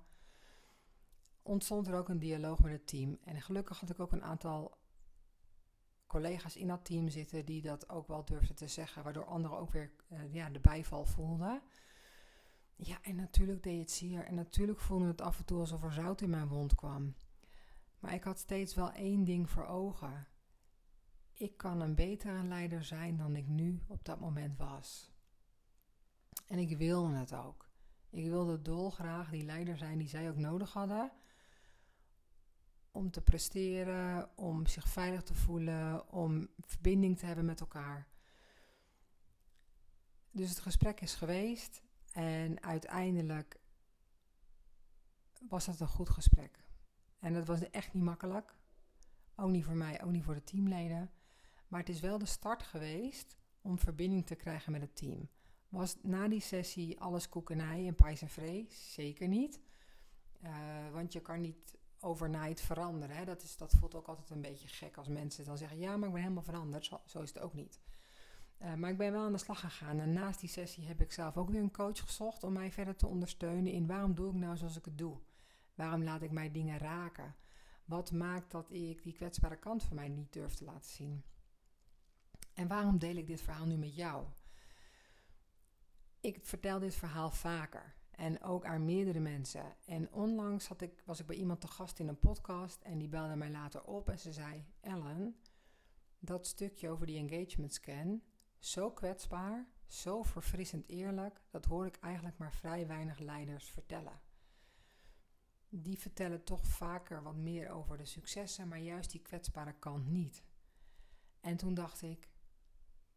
ontstond 1.42 1.88
er 1.88 1.96
ook 1.96 2.10
een 2.10 2.20
dialoog 2.20 2.60
met 2.60 2.72
het 2.72 2.88
team. 2.88 3.18
En 3.24 3.42
gelukkig 3.42 3.80
had 3.80 3.90
ik 3.90 4.00
ook 4.00 4.12
een 4.12 4.24
aantal 4.24 4.78
collega's 6.08 6.56
in 6.56 6.68
dat 6.68 6.86
team 6.86 7.10
zitten 7.10 7.46
die 7.46 7.62
dat 7.62 7.90
ook 7.90 8.08
wel 8.08 8.26
durfden 8.26 8.56
te 8.56 8.68
zeggen, 8.68 9.04
waardoor 9.04 9.26
anderen 9.26 9.58
ook 9.58 9.72
weer 9.72 9.92
uh, 10.10 10.34
ja, 10.34 10.50
de 10.50 10.60
bijval 10.60 11.06
voelden. 11.06 11.62
Ja, 12.76 12.98
en 13.02 13.16
natuurlijk 13.16 13.64
deed 13.64 13.80
het 13.80 13.92
zeer. 13.92 14.26
En 14.26 14.36
natuurlijk 14.36 14.80
voelde 14.80 15.06
het 15.06 15.22
af 15.22 15.38
en 15.38 15.46
toe 15.46 15.60
alsof 15.60 15.84
er 15.84 15.94
zout 15.94 16.22
in 16.22 16.30
mijn 16.30 16.48
wond 16.48 16.76
kwam. 16.76 17.16
Maar 18.00 18.14
ik 18.14 18.24
had 18.24 18.40
steeds 18.40 18.76
wel 18.76 18.92
één 18.92 19.24
ding 19.24 19.50
voor 19.50 19.66
ogen. 19.66 20.28
Ik 21.44 21.58
kan 21.58 21.82
een 21.82 21.96
betere 21.96 22.44
leider 22.44 22.84
zijn 22.84 23.18
dan 23.18 23.36
ik 23.36 23.48
nu 23.48 23.82
op 23.88 24.06
dat 24.06 24.20
moment 24.20 24.58
was. 24.58 25.12
En 26.48 26.58
ik 26.58 26.78
wilde 26.78 27.14
het 27.14 27.34
ook. 27.34 27.70
Ik 28.10 28.26
wilde 28.26 28.62
dolgraag 28.62 29.30
die 29.30 29.44
leider 29.44 29.78
zijn 29.78 29.98
die 29.98 30.08
zij 30.08 30.30
ook 30.30 30.38
nodig 30.38 30.74
hadden. 30.74 31.12
Om 32.92 33.12
te 33.12 33.22
presteren, 33.22 34.38
om 34.38 34.68
zich 34.68 34.88
veilig 34.88 35.24
te 35.24 35.34
voelen, 35.34 36.12
om 36.12 36.50
verbinding 36.60 37.18
te 37.18 37.26
hebben 37.26 37.46
met 37.46 37.60
elkaar. 37.60 38.08
Dus 40.32 40.50
het 40.50 40.60
gesprek 40.60 41.02
is 41.02 41.16
geweest 41.16 41.82
en 42.12 42.64
uiteindelijk 42.64 43.60
was 45.50 45.66
dat 45.66 45.80
een 45.80 45.88
goed 45.88 46.10
gesprek. 46.10 46.64
En 47.20 47.34
dat 47.34 47.48
was 47.48 47.70
echt 47.70 47.94
niet 47.94 48.04
makkelijk. 48.04 48.56
Ook 49.36 49.50
niet 49.50 49.66
voor 49.66 49.78
mij, 49.78 50.04
ook 50.04 50.12
niet 50.12 50.24
voor 50.24 50.34
de 50.34 50.44
teamleden. 50.44 51.12
Maar 51.74 51.82
het 51.82 51.92
is 51.92 52.00
wel 52.00 52.18
de 52.18 52.26
start 52.26 52.64
geweest 52.64 53.38
om 53.62 53.80
verbinding 53.80 54.26
te 54.26 54.36
krijgen 54.36 54.72
met 54.72 54.82
het 54.82 54.96
team. 54.96 55.30
Was 55.70 55.96
na 56.02 56.28
die 56.28 56.40
sessie 56.40 57.00
alles 57.00 57.30
koekenij 57.30 57.88
en 57.88 57.96
pais 57.96 58.22
en 58.22 58.30
vrees? 58.30 58.94
Zeker 58.94 59.28
niet. 59.28 59.60
Uh, 60.44 60.52
want 60.92 61.14
je 61.14 61.22
kan 61.22 61.42
niet 61.42 61.78
overnight 62.00 62.62
veranderen. 62.62 63.16
Hè? 63.16 63.26
Dat, 63.26 63.44
is, 63.44 63.58
dat 63.58 63.76
voelt 63.80 63.96
ook 63.96 64.08
altijd 64.08 64.30
een 64.30 64.42
beetje 64.42 64.68
gek 64.68 64.98
als 64.98 65.08
mensen 65.08 65.46
dan 65.46 65.58
zeggen: 65.58 65.78
Ja, 65.78 65.98
maar 65.98 66.08
ik 66.08 66.14
ben 66.14 66.22
helemaal 66.22 66.44
veranderd. 66.44 66.86
Zo, 66.86 67.02
zo 67.06 67.22
is 67.22 67.34
het 67.34 67.40
ook 67.40 67.54
niet. 67.54 67.80
Uh, 68.62 68.74
maar 68.74 68.90
ik 68.90 68.98
ben 68.98 69.12
wel 69.12 69.24
aan 69.24 69.32
de 69.32 69.38
slag 69.38 69.60
gegaan. 69.60 70.00
En 70.00 70.14
naast 70.14 70.40
die 70.40 70.50
sessie 70.50 70.86
heb 70.86 71.02
ik 71.02 71.12
zelf 71.12 71.38
ook 71.38 71.50
weer 71.50 71.62
een 71.62 71.72
coach 71.72 72.00
gezocht 72.00 72.44
om 72.44 72.54
mij 72.54 72.72
verder 72.72 72.96
te 72.96 73.08
ondersteunen 73.08 73.72
in 73.72 73.88
waarom 73.88 74.16
doe 74.16 74.30
ik 74.30 74.36
nou 74.36 74.58
zoals 74.58 74.78
ik 74.78 74.86
het 74.86 74.98
doe. 74.98 75.20
Waarom 75.76 76.04
laat 76.04 76.22
ik 76.22 76.32
mij 76.32 76.52
dingen 76.52 76.78
raken? 76.78 77.36
Wat 77.86 78.12
maakt 78.12 78.52
dat 78.52 78.72
ik 78.72 79.04
die 79.04 79.14
kwetsbare 79.14 79.58
kant 79.60 79.84
van 79.84 79.96
mij 79.96 80.10
niet 80.10 80.34
durf 80.34 80.54
te 80.54 80.64
laten 80.64 80.92
zien? 80.92 81.24
En 82.54 82.68
waarom 82.68 82.98
deel 82.98 83.16
ik 83.16 83.28
dit 83.28 83.42
verhaal 83.42 83.66
nu 83.66 83.78
met 83.78 83.96
jou? 83.96 84.26
Ik 86.20 86.40
vertel 86.42 86.80
dit 86.80 86.96
verhaal 86.96 87.32
vaker 87.32 87.96
en 88.12 88.42
ook 88.42 88.66
aan 88.66 88.86
meerdere 88.86 89.20
mensen. 89.20 89.76
En 89.86 90.12
onlangs 90.12 90.68
had 90.68 90.82
ik, 90.82 91.02
was 91.06 91.20
ik 91.20 91.26
bij 91.26 91.36
iemand 91.36 91.62
te 91.62 91.68
gast 91.68 92.00
in 92.00 92.08
een 92.08 92.20
podcast 92.20 92.82
en 92.82 92.98
die 92.98 93.10
belde 93.10 93.36
mij 93.36 93.52
later 93.52 93.84
op 93.84 94.10
en 94.10 94.20
ze 94.20 94.34
zei: 94.34 94.66
Ellen, 94.82 95.36
dat 96.20 96.48
stukje 96.48 96.90
over 96.90 97.06
die 97.06 97.30
engagement 97.30 97.74
scan, 97.74 98.22
zo 98.60 98.92
kwetsbaar, 98.92 99.68
zo 99.88 100.24
verfrissend 100.24 100.88
eerlijk, 100.88 101.42
dat 101.50 101.66
hoor 101.66 101.86
ik 101.86 101.98
eigenlijk 101.98 102.38
maar 102.38 102.54
vrij 102.54 102.88
weinig 102.88 103.20
leiders 103.20 103.70
vertellen 103.70 104.22
die 105.76 106.00
vertellen 106.00 106.44
toch 106.44 106.66
vaker 106.66 107.24
wat 107.24 107.36
meer 107.36 107.70
over 107.70 107.98
de 107.98 108.06
successen, 108.06 108.68
maar 108.68 108.80
juist 108.80 109.12
die 109.12 109.22
kwetsbare 109.22 109.74
kant 109.80 110.08
niet. 110.08 110.44
En 111.42 111.58
toen 111.58 111.74
dacht 111.74 112.02
ik, 112.02 112.30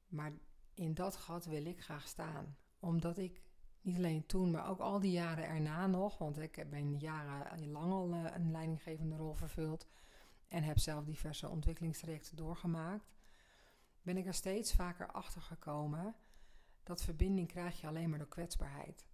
maar 0.08 0.32
in 0.74 0.94
dat 0.94 1.16
gat 1.16 1.44
wil 1.44 1.64
ik 1.64 1.82
graag 1.82 2.08
staan. 2.08 2.56
Omdat 2.78 3.18
ik 3.18 3.42
niet 3.80 3.96
alleen 3.96 4.26
toen, 4.26 4.50
maar 4.50 4.68
ook 4.68 4.80
al 4.80 5.00
die 5.00 5.10
jaren 5.10 5.46
erna 5.46 5.86
nog, 5.86 6.18
want 6.18 6.38
ik 6.38 6.56
heb 6.56 6.74
in 6.74 6.98
jarenlang 6.98 7.92
al 7.92 8.12
eh, 8.12 8.34
een 8.34 8.50
leidinggevende 8.50 9.16
rol 9.16 9.34
vervuld 9.34 9.86
en 10.48 10.62
heb 10.62 10.78
zelf 10.78 11.04
diverse 11.04 11.48
ontwikkelingstrajecten 11.48 12.36
doorgemaakt, 12.36 13.14
ben 14.02 14.16
ik 14.16 14.26
er 14.26 14.34
steeds 14.34 14.74
vaker 14.74 15.12
achter 15.12 15.40
gekomen 15.40 16.14
dat 16.82 17.02
verbinding 17.02 17.48
krijg 17.48 17.80
je 17.80 17.86
alleen 17.86 18.08
maar 18.10 18.18
door 18.18 18.28
kwetsbaarheid. 18.28 19.06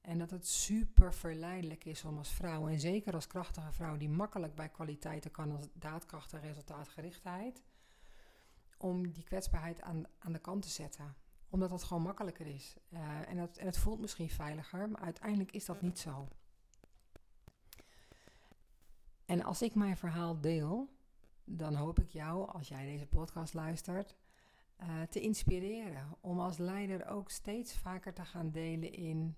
En 0.00 0.18
dat 0.18 0.30
het 0.30 0.46
super 0.46 1.14
verleidelijk 1.14 1.84
is 1.84 2.04
om 2.04 2.18
als 2.18 2.32
vrouw, 2.32 2.68
en 2.68 2.80
zeker 2.80 3.14
als 3.14 3.26
krachtige 3.26 3.72
vrouw 3.72 3.96
die 3.96 4.08
makkelijk 4.08 4.54
bij 4.54 4.68
kwaliteiten 4.68 5.30
kan 5.30 5.50
als 5.50 5.68
daadkracht 5.72 6.32
en 6.32 6.40
resultaatgerichtheid, 6.40 7.62
om 8.76 9.12
die 9.12 9.24
kwetsbaarheid 9.24 9.82
aan, 9.82 10.04
aan 10.18 10.32
de 10.32 10.38
kant 10.38 10.62
te 10.62 10.68
zetten. 10.68 11.16
Omdat 11.48 11.70
dat 11.70 11.84
gewoon 11.84 12.02
makkelijker 12.02 12.46
is. 12.46 12.76
Uh, 12.88 13.28
en, 13.28 13.38
het, 13.38 13.58
en 13.58 13.66
het 13.66 13.78
voelt 13.78 14.00
misschien 14.00 14.30
veiliger, 14.30 14.88
maar 14.90 15.00
uiteindelijk 15.00 15.52
is 15.52 15.64
dat 15.64 15.82
niet 15.82 15.98
zo. 15.98 16.28
En 19.24 19.42
als 19.42 19.62
ik 19.62 19.74
mijn 19.74 19.96
verhaal 19.96 20.40
deel, 20.40 20.88
dan 21.44 21.74
hoop 21.74 21.98
ik 21.98 22.08
jou, 22.08 22.48
als 22.48 22.68
jij 22.68 22.84
deze 22.84 23.06
podcast 23.06 23.54
luistert, 23.54 24.16
uh, 24.80 25.02
te 25.02 25.20
inspireren. 25.20 26.16
Om 26.20 26.40
als 26.40 26.58
leider 26.58 27.06
ook 27.06 27.30
steeds 27.30 27.78
vaker 27.78 28.14
te 28.14 28.24
gaan 28.24 28.50
delen 28.50 28.92
in 28.92 29.36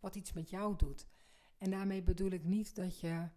wat 0.00 0.16
iets 0.16 0.32
met 0.32 0.50
jou 0.50 0.76
doet. 0.76 1.06
En 1.58 1.70
daarmee 1.70 2.02
bedoel 2.02 2.30
ik 2.30 2.44
niet 2.44 2.74
dat 2.74 3.00
je 3.00 3.28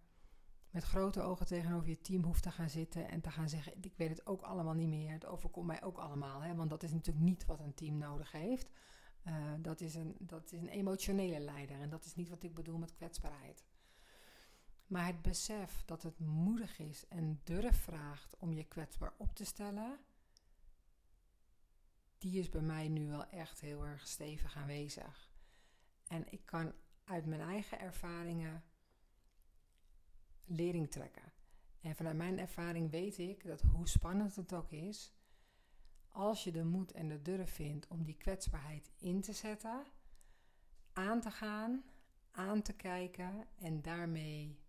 met 0.78 0.86
grote 0.86 1.22
ogen 1.22 1.46
tegenover 1.46 1.90
je 1.90 2.02
team 2.02 2.24
hoeft 2.24 2.44
te 2.44 2.52
gaan 2.52 2.70
zitten 2.70 3.10
en 3.10 3.22
te 3.22 3.32
gaan 3.32 3.50
zeggen: 3.50 3.74
Ik 3.82 3.94
weet 3.96 4.10
het 4.10 4.28
ook 4.28 4.42
allemaal 4.42 4.74
niet 4.74 4.88
meer. 4.88 5.12
Het 5.12 5.26
overkomt 5.26 5.68
mij 5.68 5.84
ook 5.84 5.98
allemaal. 5.98 6.42
Hè? 6.42 6.56
Want 6.56 6.70
dat 6.70 6.84
is 6.84 6.92
natuurlijk 6.92 7.26
niet 7.26 7.46
wat 7.46 7.60
een 7.60 7.74
team 7.74 7.98
nodig 7.98 8.32
heeft. 8.32 8.70
Uh, 9.28 9.54
dat, 9.60 9.82
is 9.82 9.96
een, 9.96 10.16
dat 10.20 10.52
is 10.52 10.60
een 10.60 10.68
emotionele 10.68 11.40
leider 11.40 11.82
en 11.82 11.90
dat 11.90 12.06
is 12.06 12.16
niet 12.16 12.30
wat 12.30 12.44
ik 12.44 12.54
bedoel 12.54 12.78
met 12.78 12.94
kwetsbaarheid. 12.94 13.66
Maar 14.88 15.06
het 15.06 15.22
besef 15.22 15.84
dat 15.86 16.04
het 16.04 16.20
moedig 16.20 16.80
is 16.80 17.08
en 17.08 17.42
durf 17.44 17.82
vraagt 17.82 18.36
om 18.38 18.54
je 18.54 18.64
kwetsbaar 18.64 19.14
op 19.18 19.36
te 19.36 19.46
stellen, 19.46 20.00
die 22.18 22.40
is 22.40 22.50
bij 22.50 22.62
mij 22.62 22.88
nu 22.88 23.08
wel 23.08 23.26
echt 23.26 23.60
heel 23.60 23.86
erg 23.86 24.08
stevig 24.08 24.56
aanwezig. 24.56 25.32
En 26.08 26.32
ik 26.32 26.46
kan 26.46 26.74
uit 27.04 27.26
mijn 27.26 27.42
eigen 27.42 27.80
ervaringen 27.80 28.64
lering 30.48 30.92
trekken. 30.92 31.32
En 31.82 31.96
vanuit 31.96 32.18
mijn 32.18 32.40
ervaring 32.40 32.92
weet 32.92 33.18
ik 33.18 33.44
dat 33.44 33.62
hoe 33.62 33.88
spannend 33.88 34.36
het 34.36 34.54
ook 34.54 34.72
is, 34.72 35.14
als 36.10 36.44
je 36.44 36.52
de 36.52 36.64
moed 36.64 36.92
en 36.92 37.08
de 37.08 37.22
durf 37.22 37.52
vindt 37.52 37.88
om 37.88 38.04
die 38.04 38.18
kwetsbaarheid 38.18 38.92
in 38.98 39.22
te 39.22 39.34
zetten, 39.34 39.84
aan 40.94 41.22
te 41.22 41.32
gaan, 41.32 41.84
aan 42.32 42.62
te 42.62 42.74
kijken 42.74 43.48
en 43.58 43.82
daarmee 43.82 44.60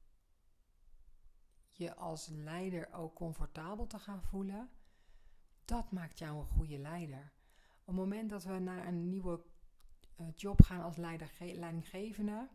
je 1.68 1.94
als 1.94 2.26
leider 2.26 2.92
ook 2.92 3.14
comfortabel 3.14 3.86
te 3.86 3.98
gaan 3.98 4.22
voelen, 4.22 4.70
dat 5.64 5.90
maakt 5.90 6.18
jou 6.18 6.38
een 6.38 6.46
goede 6.46 6.78
leider. 6.78 7.32
Op 7.80 7.86
het 7.86 7.94
moment 7.94 8.30
dat 8.30 8.44
we 8.44 8.58
naar 8.58 8.86
een 8.86 9.08
nieuwe 9.08 9.44
uh, 10.20 10.26
job 10.34 10.62
gaan 10.62 10.82
als 10.82 10.96
leider, 10.96 11.30
leidinggevende, 11.38 12.48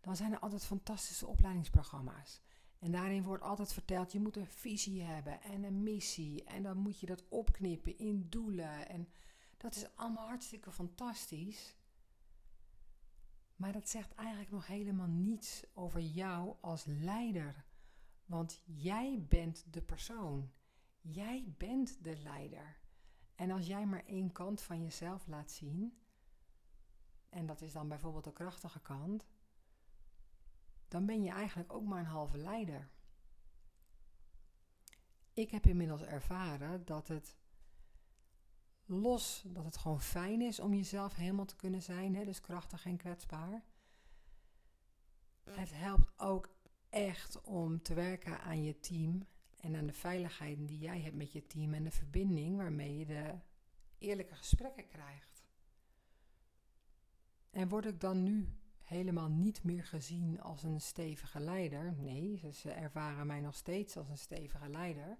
dan 0.00 0.16
zijn 0.16 0.32
er 0.32 0.38
altijd 0.38 0.64
fantastische 0.64 1.26
opleidingsprogramma's. 1.26 2.40
En 2.82 2.92
daarin 2.92 3.22
wordt 3.22 3.42
altijd 3.42 3.72
verteld, 3.72 4.12
je 4.12 4.20
moet 4.20 4.36
een 4.36 4.46
visie 4.46 5.02
hebben 5.02 5.42
en 5.42 5.64
een 5.64 5.82
missie. 5.82 6.44
En 6.44 6.62
dan 6.62 6.78
moet 6.78 7.00
je 7.00 7.06
dat 7.06 7.28
opknippen 7.28 7.98
in 7.98 8.26
doelen. 8.28 8.88
En 8.88 9.08
dat 9.56 9.76
is 9.76 9.96
allemaal 9.96 10.26
hartstikke 10.26 10.72
fantastisch. 10.72 11.76
Maar 13.56 13.72
dat 13.72 13.88
zegt 13.88 14.14
eigenlijk 14.14 14.50
nog 14.50 14.66
helemaal 14.66 15.06
niets 15.06 15.64
over 15.74 16.00
jou 16.00 16.56
als 16.60 16.84
leider. 16.84 17.64
Want 18.24 18.62
jij 18.64 19.26
bent 19.28 19.72
de 19.72 19.82
persoon. 19.82 20.52
Jij 21.00 21.54
bent 21.58 22.04
de 22.04 22.16
leider. 22.16 22.80
En 23.34 23.50
als 23.50 23.66
jij 23.66 23.86
maar 23.86 24.04
één 24.06 24.32
kant 24.32 24.60
van 24.60 24.82
jezelf 24.82 25.26
laat 25.26 25.50
zien, 25.50 25.98
en 27.28 27.46
dat 27.46 27.60
is 27.60 27.72
dan 27.72 27.88
bijvoorbeeld 27.88 28.24
de 28.24 28.32
krachtige 28.32 28.80
kant, 28.80 29.26
dan 30.92 31.06
ben 31.06 31.22
je 31.22 31.30
eigenlijk 31.30 31.72
ook 31.72 31.84
maar 31.84 31.98
een 31.98 32.04
halve 32.04 32.38
leider. 32.38 32.88
Ik 35.32 35.50
heb 35.50 35.66
inmiddels 35.66 36.02
ervaren 36.02 36.84
dat 36.84 37.08
het 37.08 37.36
los, 38.84 39.44
dat 39.46 39.64
het 39.64 39.76
gewoon 39.76 40.00
fijn 40.00 40.40
is 40.40 40.60
om 40.60 40.74
jezelf 40.74 41.14
helemaal 41.14 41.44
te 41.44 41.56
kunnen 41.56 41.82
zijn, 41.82 42.14
hè, 42.14 42.24
dus 42.24 42.40
krachtig 42.40 42.84
en 42.84 42.96
kwetsbaar. 42.96 43.64
Het 45.50 45.72
helpt 45.74 46.12
ook 46.16 46.54
echt 46.88 47.40
om 47.40 47.82
te 47.82 47.94
werken 47.94 48.40
aan 48.40 48.62
je 48.62 48.80
team 48.80 49.26
en 49.60 49.76
aan 49.76 49.86
de 49.86 49.92
veiligheid 49.92 50.68
die 50.68 50.78
jij 50.78 51.00
hebt 51.00 51.16
met 51.16 51.32
je 51.32 51.46
team 51.46 51.74
en 51.74 51.84
de 51.84 51.90
verbinding 51.90 52.56
waarmee 52.56 52.98
je 52.98 53.06
de 53.06 53.38
eerlijke 53.98 54.34
gesprekken 54.34 54.88
krijgt. 54.88 55.44
En 57.50 57.68
word 57.68 57.86
ik 57.86 58.00
dan 58.00 58.22
nu 58.22 58.61
helemaal 58.92 59.28
niet 59.28 59.64
meer 59.64 59.84
gezien 59.84 60.40
als 60.40 60.62
een 60.62 60.80
stevige 60.80 61.40
leider? 61.40 61.92
Nee, 61.92 62.50
ze 62.52 62.70
ervaren 62.70 63.26
mij 63.26 63.40
nog 63.40 63.54
steeds 63.54 63.96
als 63.96 64.08
een 64.08 64.18
stevige 64.18 64.68
leider. 64.68 65.18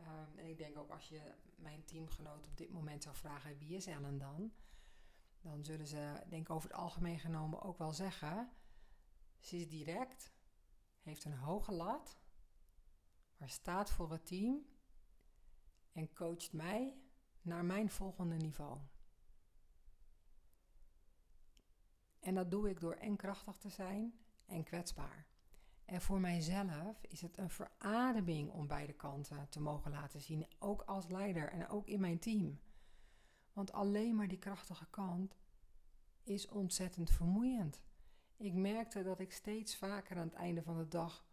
Um, 0.00 0.38
en 0.38 0.46
ik 0.46 0.58
denk 0.58 0.78
ook 0.78 0.90
als 0.90 1.08
je 1.08 1.20
mijn 1.56 1.84
teamgenoot 1.84 2.46
op 2.46 2.56
dit 2.56 2.70
moment 2.70 3.02
zou 3.02 3.16
vragen 3.16 3.58
wie 3.58 3.76
is 3.76 3.86
Ellen 3.86 4.18
dan? 4.18 4.52
dan 5.42 5.64
zullen 5.64 5.86
ze, 5.86 6.22
denk 6.28 6.50
over 6.50 6.70
het 6.70 6.78
algemeen 6.78 7.18
genomen, 7.18 7.62
ook 7.62 7.78
wel 7.78 7.92
zeggen: 7.92 8.50
ze 9.40 9.56
is 9.56 9.68
direct, 9.68 10.32
heeft 11.00 11.24
een 11.24 11.36
hoge 11.36 11.72
lat, 11.72 12.18
maar 13.36 13.48
staat 13.48 13.90
voor 13.90 14.10
het 14.10 14.26
team 14.26 14.66
en 15.92 16.12
coacht 16.12 16.52
mij 16.52 16.96
naar 17.40 17.64
mijn 17.64 17.90
volgende 17.90 18.36
niveau. 18.36 18.78
En 22.22 22.34
dat 22.34 22.50
doe 22.50 22.70
ik 22.70 22.80
door 22.80 22.94
en 22.94 23.16
krachtig 23.16 23.56
te 23.56 23.68
zijn 23.68 24.14
en 24.46 24.62
kwetsbaar. 24.64 25.26
En 25.84 26.00
voor 26.00 26.20
mijzelf 26.20 27.02
is 27.02 27.20
het 27.20 27.38
een 27.38 27.50
verademing 27.50 28.50
om 28.50 28.66
beide 28.66 28.92
kanten 28.92 29.48
te 29.48 29.60
mogen 29.60 29.90
laten 29.90 30.20
zien, 30.20 30.46
ook 30.58 30.82
als 30.82 31.08
leider 31.08 31.48
en 31.48 31.68
ook 31.68 31.86
in 31.86 32.00
mijn 32.00 32.18
team. 32.18 32.60
Want 33.52 33.72
alleen 33.72 34.16
maar 34.16 34.28
die 34.28 34.38
krachtige 34.38 34.86
kant 34.90 35.36
is 36.22 36.48
ontzettend 36.48 37.10
vermoeiend. 37.10 37.82
Ik 38.36 38.54
merkte 38.54 39.02
dat 39.02 39.20
ik 39.20 39.32
steeds 39.32 39.76
vaker 39.76 40.16
aan 40.16 40.26
het 40.26 40.34
einde 40.34 40.62
van 40.62 40.76
de 40.78 40.88
dag 40.88 41.26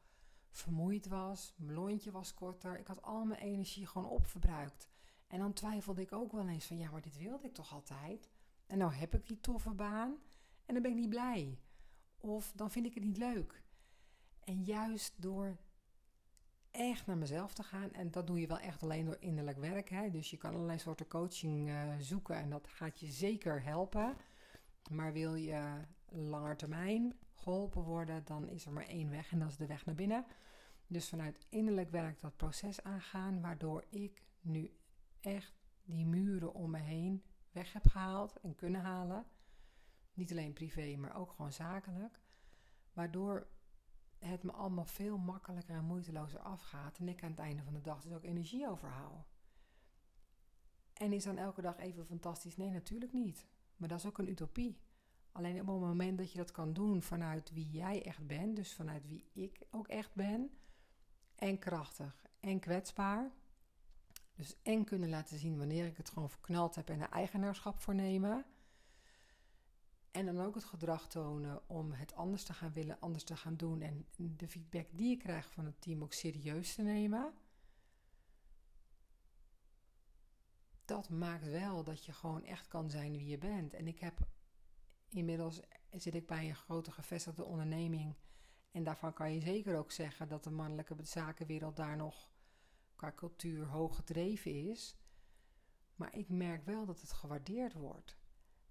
vermoeid 0.49 1.07
was, 1.07 1.53
mijn 1.57 1.73
lontje 1.73 2.11
was 2.11 2.33
korter, 2.33 2.79
ik 2.79 2.87
had 2.87 3.01
al 3.01 3.25
mijn 3.25 3.41
energie 3.41 3.87
gewoon 3.87 4.09
opverbruikt. 4.09 4.89
En 5.27 5.39
dan 5.39 5.53
twijfelde 5.53 6.01
ik 6.01 6.11
ook 6.11 6.31
wel 6.31 6.47
eens 6.47 6.65
van 6.65 6.77
ja, 6.77 6.91
maar 6.91 7.01
dit 7.01 7.17
wilde 7.17 7.47
ik 7.47 7.53
toch 7.53 7.73
altijd? 7.73 8.29
En 8.67 8.77
nou 8.77 8.93
heb 8.93 9.15
ik 9.15 9.27
die 9.27 9.39
toffe 9.39 9.73
baan 9.73 10.17
en 10.69 10.75
dan 10.75 10.83
ben 10.83 10.91
ik 10.91 10.97
niet 10.97 11.09
blij. 11.09 11.59
Of 12.17 12.51
dan 12.55 12.71
vind 12.71 12.85
ik 12.85 12.93
het 12.93 13.03
niet 13.03 13.17
leuk. 13.17 13.63
En 14.43 14.63
juist 14.63 15.21
door 15.21 15.57
echt 16.71 17.05
naar 17.05 17.17
mezelf 17.17 17.53
te 17.53 17.63
gaan, 17.63 17.91
en 17.91 18.11
dat 18.11 18.27
doe 18.27 18.39
je 18.39 18.47
wel 18.47 18.59
echt 18.59 18.83
alleen 18.83 19.05
door 19.05 19.17
innerlijk 19.19 19.57
werk. 19.57 19.89
Hè? 19.89 20.09
Dus 20.09 20.29
je 20.29 20.37
kan 20.37 20.53
allerlei 20.53 20.79
soorten 20.79 21.07
coaching 21.07 21.69
uh, 21.69 21.93
zoeken 21.99 22.35
en 22.35 22.49
dat 22.49 22.67
gaat 22.67 22.99
je 22.99 23.07
zeker 23.07 23.63
helpen. 23.63 24.15
Maar 24.91 25.13
wil 25.13 25.35
je 25.35 25.81
langer 26.05 26.57
termijn 26.57 27.13
geholpen 27.33 27.83
worden, 27.83 28.25
dan 28.25 28.49
is 28.49 28.65
er 28.65 28.73
maar 28.73 28.87
één 28.87 29.09
weg 29.09 29.31
en 29.31 29.39
dat 29.39 29.49
is 29.49 29.57
de 29.57 29.65
weg 29.65 29.85
naar 29.85 29.95
binnen. 29.95 30.25
Dus 30.87 31.09
vanuit 31.09 31.45
innerlijk 31.49 31.89
werk 31.89 32.21
dat 32.21 32.37
proces 32.37 32.83
aangaan, 32.83 33.41
waardoor 33.41 33.85
ik 33.89 34.23
nu 34.41 34.73
echt 35.19 35.53
die 35.83 36.05
muren 36.05 36.53
om 36.53 36.71
me 36.71 36.79
heen 36.79 37.23
weg 37.51 37.73
heb 37.73 37.87
gehaald 37.87 38.39
en 38.39 38.55
kunnen 38.55 38.81
halen. 38.81 39.25
Niet 40.19 40.31
alleen 40.31 40.53
privé, 40.53 40.95
maar 40.95 41.15
ook 41.15 41.31
gewoon 41.31 41.53
zakelijk. 41.53 42.19
Waardoor 42.93 43.47
het 44.17 44.43
me 44.43 44.51
allemaal 44.51 44.85
veel 44.85 45.17
makkelijker 45.17 45.75
en 45.75 45.85
moeitelozer 45.85 46.39
afgaat. 46.39 46.97
En 46.97 47.07
ik 47.07 47.23
aan 47.23 47.29
het 47.29 47.39
einde 47.39 47.63
van 47.63 47.73
de 47.73 47.81
dag 47.81 48.01
dus 48.01 48.13
ook 48.13 48.23
energie 48.23 48.69
overhoud. 48.69 49.25
En 50.93 51.13
is 51.13 51.23
dan 51.23 51.37
elke 51.37 51.61
dag 51.61 51.77
even 51.77 52.05
fantastisch? 52.05 52.57
Nee, 52.57 52.69
natuurlijk 52.69 53.13
niet. 53.13 53.47
Maar 53.77 53.89
dat 53.89 53.99
is 53.99 54.05
ook 54.05 54.17
een 54.17 54.29
utopie. 54.29 54.79
Alleen 55.31 55.61
op 55.61 55.67
het 55.67 55.79
moment 55.79 56.17
dat 56.17 56.31
je 56.31 56.37
dat 56.37 56.51
kan 56.51 56.73
doen 56.73 57.01
vanuit 57.01 57.51
wie 57.51 57.69
jij 57.69 58.05
echt 58.05 58.27
bent, 58.27 58.55
dus 58.55 58.73
vanuit 58.73 59.07
wie 59.07 59.29
ik 59.33 59.61
ook 59.71 59.87
echt 59.87 60.13
ben, 60.13 60.51
en 61.35 61.59
krachtig 61.59 62.25
en 62.39 62.59
kwetsbaar. 62.59 63.31
Dus 64.35 64.61
en 64.61 64.83
kunnen 64.83 65.09
laten 65.09 65.37
zien 65.37 65.57
wanneer 65.57 65.85
ik 65.85 65.97
het 65.97 66.09
gewoon 66.09 66.29
verknald 66.29 66.75
heb 66.75 66.89
en 66.89 67.01
er 67.01 67.09
eigenaarschap 67.09 67.79
voor 67.79 67.95
nemen. 67.95 68.45
En 70.11 70.25
dan 70.25 70.39
ook 70.39 70.55
het 70.55 70.63
gedrag 70.63 71.07
tonen 71.07 71.69
om 71.69 71.91
het 71.91 72.13
anders 72.13 72.43
te 72.43 72.53
gaan 72.53 72.73
willen, 72.73 72.99
anders 72.99 73.23
te 73.23 73.37
gaan 73.37 73.55
doen. 73.55 73.81
En 73.81 74.07
de 74.15 74.47
feedback 74.47 74.87
die 74.91 75.09
je 75.09 75.17
krijgt 75.17 75.51
van 75.51 75.65
het 75.65 75.81
team 75.81 76.03
ook 76.03 76.13
serieus 76.13 76.75
te 76.75 76.81
nemen. 76.81 77.33
Dat 80.85 81.09
maakt 81.09 81.45
wel 81.45 81.83
dat 81.83 82.05
je 82.05 82.13
gewoon 82.13 82.43
echt 82.43 82.67
kan 82.67 82.89
zijn 82.89 83.11
wie 83.11 83.27
je 83.27 83.37
bent. 83.37 83.73
En 83.73 83.87
ik 83.87 83.99
heb 83.99 84.27
inmiddels 85.09 85.61
zit 85.91 86.15
ik 86.15 86.27
bij 86.27 86.49
een 86.49 86.55
grote 86.55 86.91
gevestigde 86.91 87.43
onderneming. 87.43 88.15
En 88.71 88.83
daarvan 88.83 89.13
kan 89.13 89.33
je 89.33 89.39
zeker 89.39 89.77
ook 89.77 89.91
zeggen 89.91 90.27
dat 90.27 90.43
de 90.43 90.51
mannelijke 90.51 90.95
zakenwereld 91.01 91.75
daar 91.75 91.95
nog 91.95 92.31
qua 92.95 93.11
cultuur 93.15 93.67
hoog 93.67 93.95
gedreven 93.95 94.69
is. 94.69 94.97
Maar 95.95 96.15
ik 96.15 96.29
merk 96.29 96.65
wel 96.65 96.85
dat 96.85 97.01
het 97.01 97.11
gewaardeerd 97.11 97.73
wordt. 97.73 98.17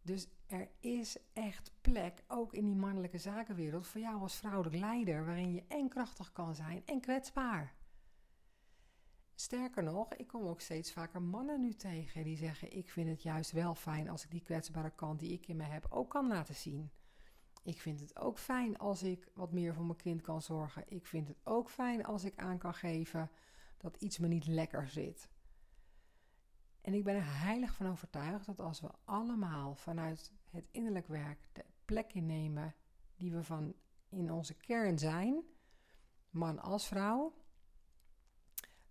Dus 0.09 0.29
er 0.47 0.68
is 0.81 1.16
echt 1.33 1.73
plek, 1.81 2.25
ook 2.29 2.53
in 2.55 2.64
die 2.64 2.77
mannelijke 2.77 3.18
zakenwereld, 3.18 3.87
voor 3.87 4.01
jou 4.01 4.21
als 4.21 4.37
vrouwelijk 4.37 4.77
leider, 4.77 5.25
waarin 5.25 5.53
je 5.53 5.64
en 5.68 5.88
krachtig 5.88 6.33
kan 6.33 6.55
zijn 6.55 6.83
en 6.87 7.01
kwetsbaar. 7.01 7.75
Sterker 9.35 9.83
nog, 9.83 10.14
ik 10.14 10.27
kom 10.27 10.47
ook 10.47 10.61
steeds 10.61 10.92
vaker 10.92 11.23
mannen 11.23 11.61
nu 11.61 11.75
tegen 11.75 12.25
die 12.25 12.37
zeggen: 12.37 12.77
Ik 12.77 12.90
vind 12.90 13.09
het 13.09 13.23
juist 13.23 13.53
wel 13.53 13.75
fijn 13.75 14.09
als 14.09 14.25
ik 14.25 14.31
die 14.31 14.42
kwetsbare 14.42 14.90
kant 14.94 15.18
die 15.21 15.33
ik 15.33 15.49
in 15.49 15.57
me 15.57 15.64
heb 15.64 15.87
ook 15.88 16.11
kan 16.11 16.29
laten 16.29 16.55
zien. 16.55 16.90
Ik 17.62 17.81
vind 17.81 18.01
het 18.01 18.18
ook 18.18 18.38
fijn 18.38 18.79
als 18.79 19.03
ik 19.03 19.29
wat 19.35 19.53
meer 19.53 19.75
voor 19.75 19.85
mijn 19.85 19.99
kind 19.99 20.21
kan 20.21 20.42
zorgen. 20.42 20.85
Ik 20.87 21.07
vind 21.07 21.29
het 21.29 21.38
ook 21.44 21.71
fijn 21.71 22.05
als 22.05 22.25
ik 22.25 22.38
aan 22.38 22.59
kan 22.59 22.75
geven 22.75 23.31
dat 23.77 23.97
iets 23.97 24.18
me 24.18 24.29
niet 24.29 24.47
lekker 24.47 24.88
zit. 24.88 25.29
En 26.81 26.95
ik 26.95 27.05
ben 27.05 27.14
er 27.14 27.41
heilig 27.41 27.75
van 27.75 27.87
overtuigd 27.87 28.47
dat 28.47 28.61
als 28.61 28.81
we 28.81 28.88
allemaal 29.05 29.75
vanuit 29.75 30.33
het 30.51 30.69
innerlijk 30.71 31.09
werk 31.09 31.49
de 31.53 31.64
plek 31.85 32.12
innemen 32.12 32.75
die 33.17 33.33
we 33.33 33.45
van 33.45 33.75
in 34.09 34.33
onze 34.33 34.55
kern 34.55 34.99
zijn, 34.99 35.43
man 36.31 36.59
als 36.59 36.87
vrouw, 36.87 37.35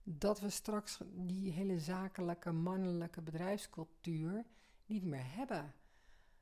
dat 0.03 0.39
we 0.39 0.49
straks 0.49 1.01
die 1.05 1.51
hele 1.51 1.79
zakelijke 1.79 2.51
mannelijke 2.51 3.21
bedrijfscultuur 3.21 4.45
niet 4.85 5.03
meer 5.03 5.35
hebben. 5.35 5.73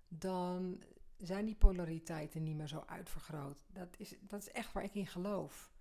Dan 0.08 0.84
zijn 1.18 1.46
die 1.46 1.56
polariteiten 1.56 2.44
niet 2.44 2.56
meer 2.56 2.68
zo 2.68 2.84
uitvergroot. 2.86 3.66
Dat 3.68 3.96
is, 3.98 4.16
dat 4.22 4.42
is 4.42 4.52
echt 4.52 4.74
waar 4.74 4.84
ik 4.84 4.96
in 4.96 5.08
geloof. 5.08 5.74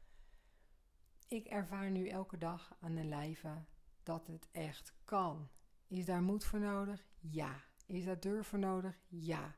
Ik 1.28 1.46
ervaar 1.46 1.90
nu 1.90 2.08
elke 2.08 2.38
dag 2.38 2.76
aan 2.80 2.94
de 2.94 3.04
lijve 3.04 3.64
dat 4.04 4.26
het 4.26 4.48
echt 4.52 4.94
kan. 5.04 5.48
Is 5.86 6.04
daar 6.04 6.22
moed 6.22 6.44
voor 6.44 6.60
nodig? 6.60 7.08
Ja. 7.20 7.62
Is 7.86 8.04
daar 8.04 8.20
durf 8.20 8.46
voor 8.46 8.58
nodig? 8.58 9.00
Ja. 9.08 9.56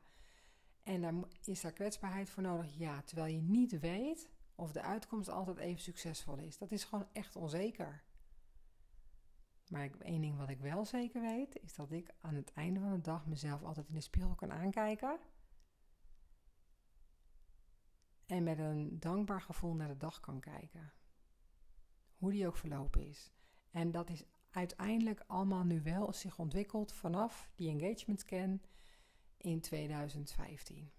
En 0.83 1.01
daar, 1.01 1.13
is 1.43 1.61
daar 1.61 1.71
kwetsbaarheid 1.71 2.29
voor 2.29 2.43
nodig? 2.43 2.77
Ja. 2.77 3.01
Terwijl 3.01 3.33
je 3.33 3.41
niet 3.41 3.79
weet 3.79 4.29
of 4.55 4.71
de 4.71 4.81
uitkomst 4.81 5.29
altijd 5.29 5.57
even 5.57 5.81
succesvol 5.81 6.37
is. 6.37 6.57
Dat 6.57 6.71
is 6.71 6.83
gewoon 6.83 7.07
echt 7.13 7.35
onzeker. 7.35 8.03
Maar 9.67 9.89
één 9.99 10.21
ding 10.21 10.37
wat 10.37 10.49
ik 10.49 10.59
wel 10.59 10.85
zeker 10.85 11.21
weet, 11.21 11.59
is 11.61 11.75
dat 11.75 11.91
ik 11.91 12.13
aan 12.21 12.35
het 12.35 12.53
einde 12.53 12.79
van 12.79 12.91
de 12.91 13.01
dag 13.01 13.25
mezelf 13.25 13.63
altijd 13.63 13.87
in 13.87 13.95
de 13.95 14.01
spiegel 14.01 14.35
kan 14.35 14.51
aankijken. 14.51 15.19
En 18.25 18.43
met 18.43 18.59
een 18.59 18.99
dankbaar 18.99 19.41
gevoel 19.41 19.73
naar 19.73 19.87
de 19.87 19.97
dag 19.97 20.19
kan 20.19 20.39
kijken. 20.39 20.93
Hoe 22.15 22.31
die 22.31 22.47
ook 22.47 22.57
verlopen 22.57 23.07
is. 23.07 23.31
En 23.71 23.91
dat 23.91 24.09
is 24.09 24.23
uiteindelijk 24.57 25.23
allemaal 25.27 25.63
nu 25.63 25.81
wel 25.81 26.13
zich 26.13 26.39
ontwikkeld 26.39 26.93
vanaf 26.93 27.51
die 27.55 27.69
engagement 27.69 28.19
scan 28.19 28.61
in 29.37 29.61
2015. 29.61 30.91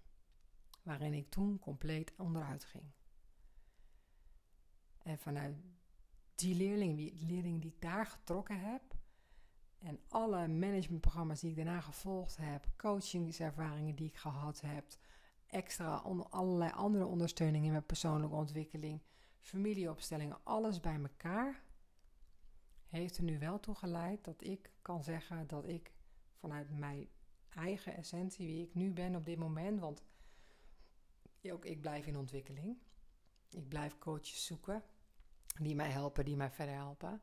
Waarin 0.83 1.13
ik 1.13 1.29
toen 1.29 1.59
compleet 1.59 2.13
onderuit 2.17 2.63
ging. 2.63 2.83
En 5.03 5.19
vanuit 5.19 5.55
die 6.35 6.55
leerling, 6.55 6.97
die 6.97 7.25
leerling 7.25 7.61
die 7.61 7.71
ik 7.71 7.81
daar 7.81 8.05
getrokken 8.05 8.59
heb. 8.59 8.81
En 9.79 9.99
alle 10.07 10.47
managementprogramma's 10.47 11.39
die 11.39 11.49
ik 11.49 11.55
daarna 11.55 11.81
gevolgd 11.81 12.37
heb, 12.37 12.67
coachingservaringen 12.77 13.95
die 13.95 14.07
ik 14.07 14.17
gehad 14.17 14.61
heb, 14.61 14.85
extra 15.47 15.95
allerlei 16.29 16.71
andere 16.71 17.05
ondersteuningen 17.05 17.73
met 17.73 17.85
persoonlijke 17.85 18.35
ontwikkeling, 18.35 19.01
familieopstellingen, 19.39 20.43
alles 20.43 20.79
bij 20.79 20.99
elkaar, 21.01 21.67
heeft 22.89 23.17
er 23.17 23.23
nu 23.23 23.39
wel 23.39 23.59
toe 23.59 23.75
geleid 23.75 24.23
dat 24.23 24.43
ik 24.43 24.71
kan 24.81 25.03
zeggen 25.03 25.47
dat 25.47 25.67
ik 25.67 25.91
vanuit 26.33 26.69
mijn 26.69 27.09
eigen 27.49 27.95
essentie, 27.95 28.47
wie 28.47 28.65
ik 28.65 28.73
nu 28.73 28.91
ben 28.91 29.15
op 29.15 29.25
dit 29.25 29.37
moment, 29.37 29.79
want 29.79 30.03
ook 31.43 31.65
ik 31.65 31.81
blijf 31.81 32.05
in 32.05 32.17
ontwikkeling. 32.17 32.77
Ik 33.49 33.67
blijf 33.67 33.97
coaches 33.97 34.45
zoeken 34.45 34.83
die 35.61 35.75
mij 35.75 35.89
helpen, 35.89 36.25
die 36.25 36.35
mij 36.35 36.51
verder 36.51 36.75
helpen. 36.75 37.21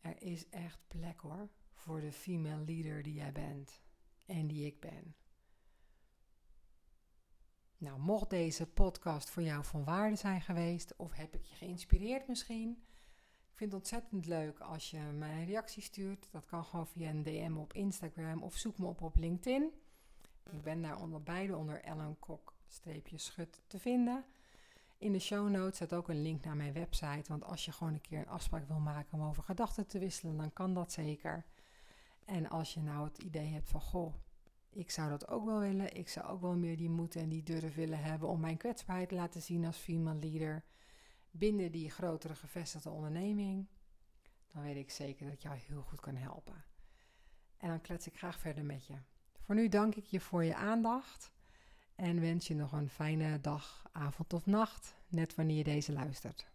Er 0.00 0.22
is 0.22 0.48
echt 0.48 0.78
plek 0.88 1.20
hoor 1.20 1.48
voor 1.74 2.00
de 2.00 2.12
female 2.12 2.64
leader 2.64 3.02
die 3.02 3.14
jij 3.14 3.32
bent 3.32 3.82
en 4.26 4.46
die 4.46 4.66
ik 4.66 4.80
ben. 4.80 5.14
Nou, 7.76 8.00
mocht 8.00 8.30
deze 8.30 8.66
podcast 8.66 9.30
voor 9.30 9.42
jou 9.42 9.64
van 9.64 9.84
waarde 9.84 10.16
zijn 10.16 10.40
geweest 10.40 10.96
of 10.96 11.12
heb 11.12 11.34
ik 11.34 11.44
je 11.44 11.54
geïnspireerd 11.54 12.28
misschien? 12.28 12.84
Ik 13.54 13.60
vind 13.60 13.72
het 13.72 13.80
ontzettend 13.80 14.26
leuk 14.26 14.60
als 14.60 14.90
je 14.90 14.98
mij 14.98 15.32
een 15.32 15.44
reactie 15.44 15.82
stuurt. 15.82 16.28
Dat 16.30 16.46
kan 16.46 16.64
gewoon 16.64 16.86
via 16.86 17.10
een 17.10 17.22
DM 17.22 17.56
op 17.56 17.72
Instagram 17.72 18.42
of 18.42 18.56
zoek 18.56 18.78
me 18.78 18.86
op 18.86 19.02
op 19.02 19.16
LinkedIn. 19.16 19.70
Ik 20.50 20.62
ben 20.62 20.82
daar 20.82 21.00
onder 21.00 21.22
beide 21.22 21.56
onder 21.56 21.80
Ellen 21.80 22.18
Kok-schut 22.18 23.62
te 23.66 23.78
vinden. 23.78 24.24
In 24.98 25.12
de 25.12 25.18
show 25.18 25.48
notes 25.48 25.76
staat 25.76 25.92
ook 25.92 26.08
een 26.08 26.22
link 26.22 26.44
naar 26.44 26.56
mijn 26.56 26.72
website. 26.72 27.28
Want 27.28 27.44
als 27.44 27.64
je 27.64 27.72
gewoon 27.72 27.92
een 27.92 28.00
keer 28.00 28.18
een 28.18 28.28
afspraak 28.28 28.68
wil 28.68 28.78
maken 28.78 29.18
om 29.18 29.26
over 29.26 29.42
gedachten 29.42 29.86
te 29.86 29.98
wisselen, 29.98 30.36
dan 30.36 30.52
kan 30.52 30.74
dat 30.74 30.92
zeker. 30.92 31.44
En 32.24 32.48
als 32.48 32.74
je 32.74 32.80
nou 32.80 33.04
het 33.04 33.18
idee 33.18 33.52
hebt 33.52 33.68
van 33.68 33.80
goh, 33.80 34.14
ik 34.70 34.90
zou 34.90 35.10
dat 35.10 35.28
ook 35.28 35.44
wel 35.44 35.58
willen. 35.58 35.96
Ik 35.96 36.08
zou 36.08 36.26
ook 36.26 36.40
wel 36.40 36.56
meer 36.56 36.76
die 36.76 36.90
moed 36.90 37.16
en 37.16 37.28
die 37.28 37.42
durf 37.42 37.74
willen 37.74 38.02
hebben 38.02 38.28
om 38.28 38.40
mijn 38.40 38.56
kwetsbaarheid 38.56 39.08
te 39.08 39.14
laten 39.14 39.42
zien 39.42 39.64
als 39.64 39.76
female 39.76 40.18
leader 40.18 40.64
binnen 41.36 41.72
die 41.72 41.90
grotere 41.90 42.34
gevestigde 42.34 42.90
onderneming. 42.90 43.66
Dan 44.52 44.62
weet 44.62 44.76
ik 44.76 44.90
zeker 44.90 45.24
dat 45.24 45.34
ik 45.34 45.40
jou 45.40 45.56
heel 45.56 45.82
goed 45.82 46.00
kan 46.00 46.16
helpen. 46.16 46.64
En 47.56 47.68
dan 47.68 47.80
klets 47.80 48.06
ik 48.06 48.16
graag 48.16 48.38
verder 48.38 48.64
met 48.64 48.86
je. 48.86 48.94
Voor 49.40 49.54
nu 49.54 49.68
dank 49.68 49.94
ik 49.94 50.04
je 50.04 50.20
voor 50.20 50.44
je 50.44 50.54
aandacht 50.54 51.32
en 51.94 52.20
wens 52.20 52.46
je 52.46 52.54
nog 52.54 52.72
een 52.72 52.88
fijne 52.88 53.40
dag, 53.40 53.88
avond 53.92 54.32
of 54.32 54.46
nacht, 54.46 54.94
net 55.08 55.34
wanneer 55.34 55.56
je 55.56 55.64
deze 55.64 55.92
luistert. 55.92 56.52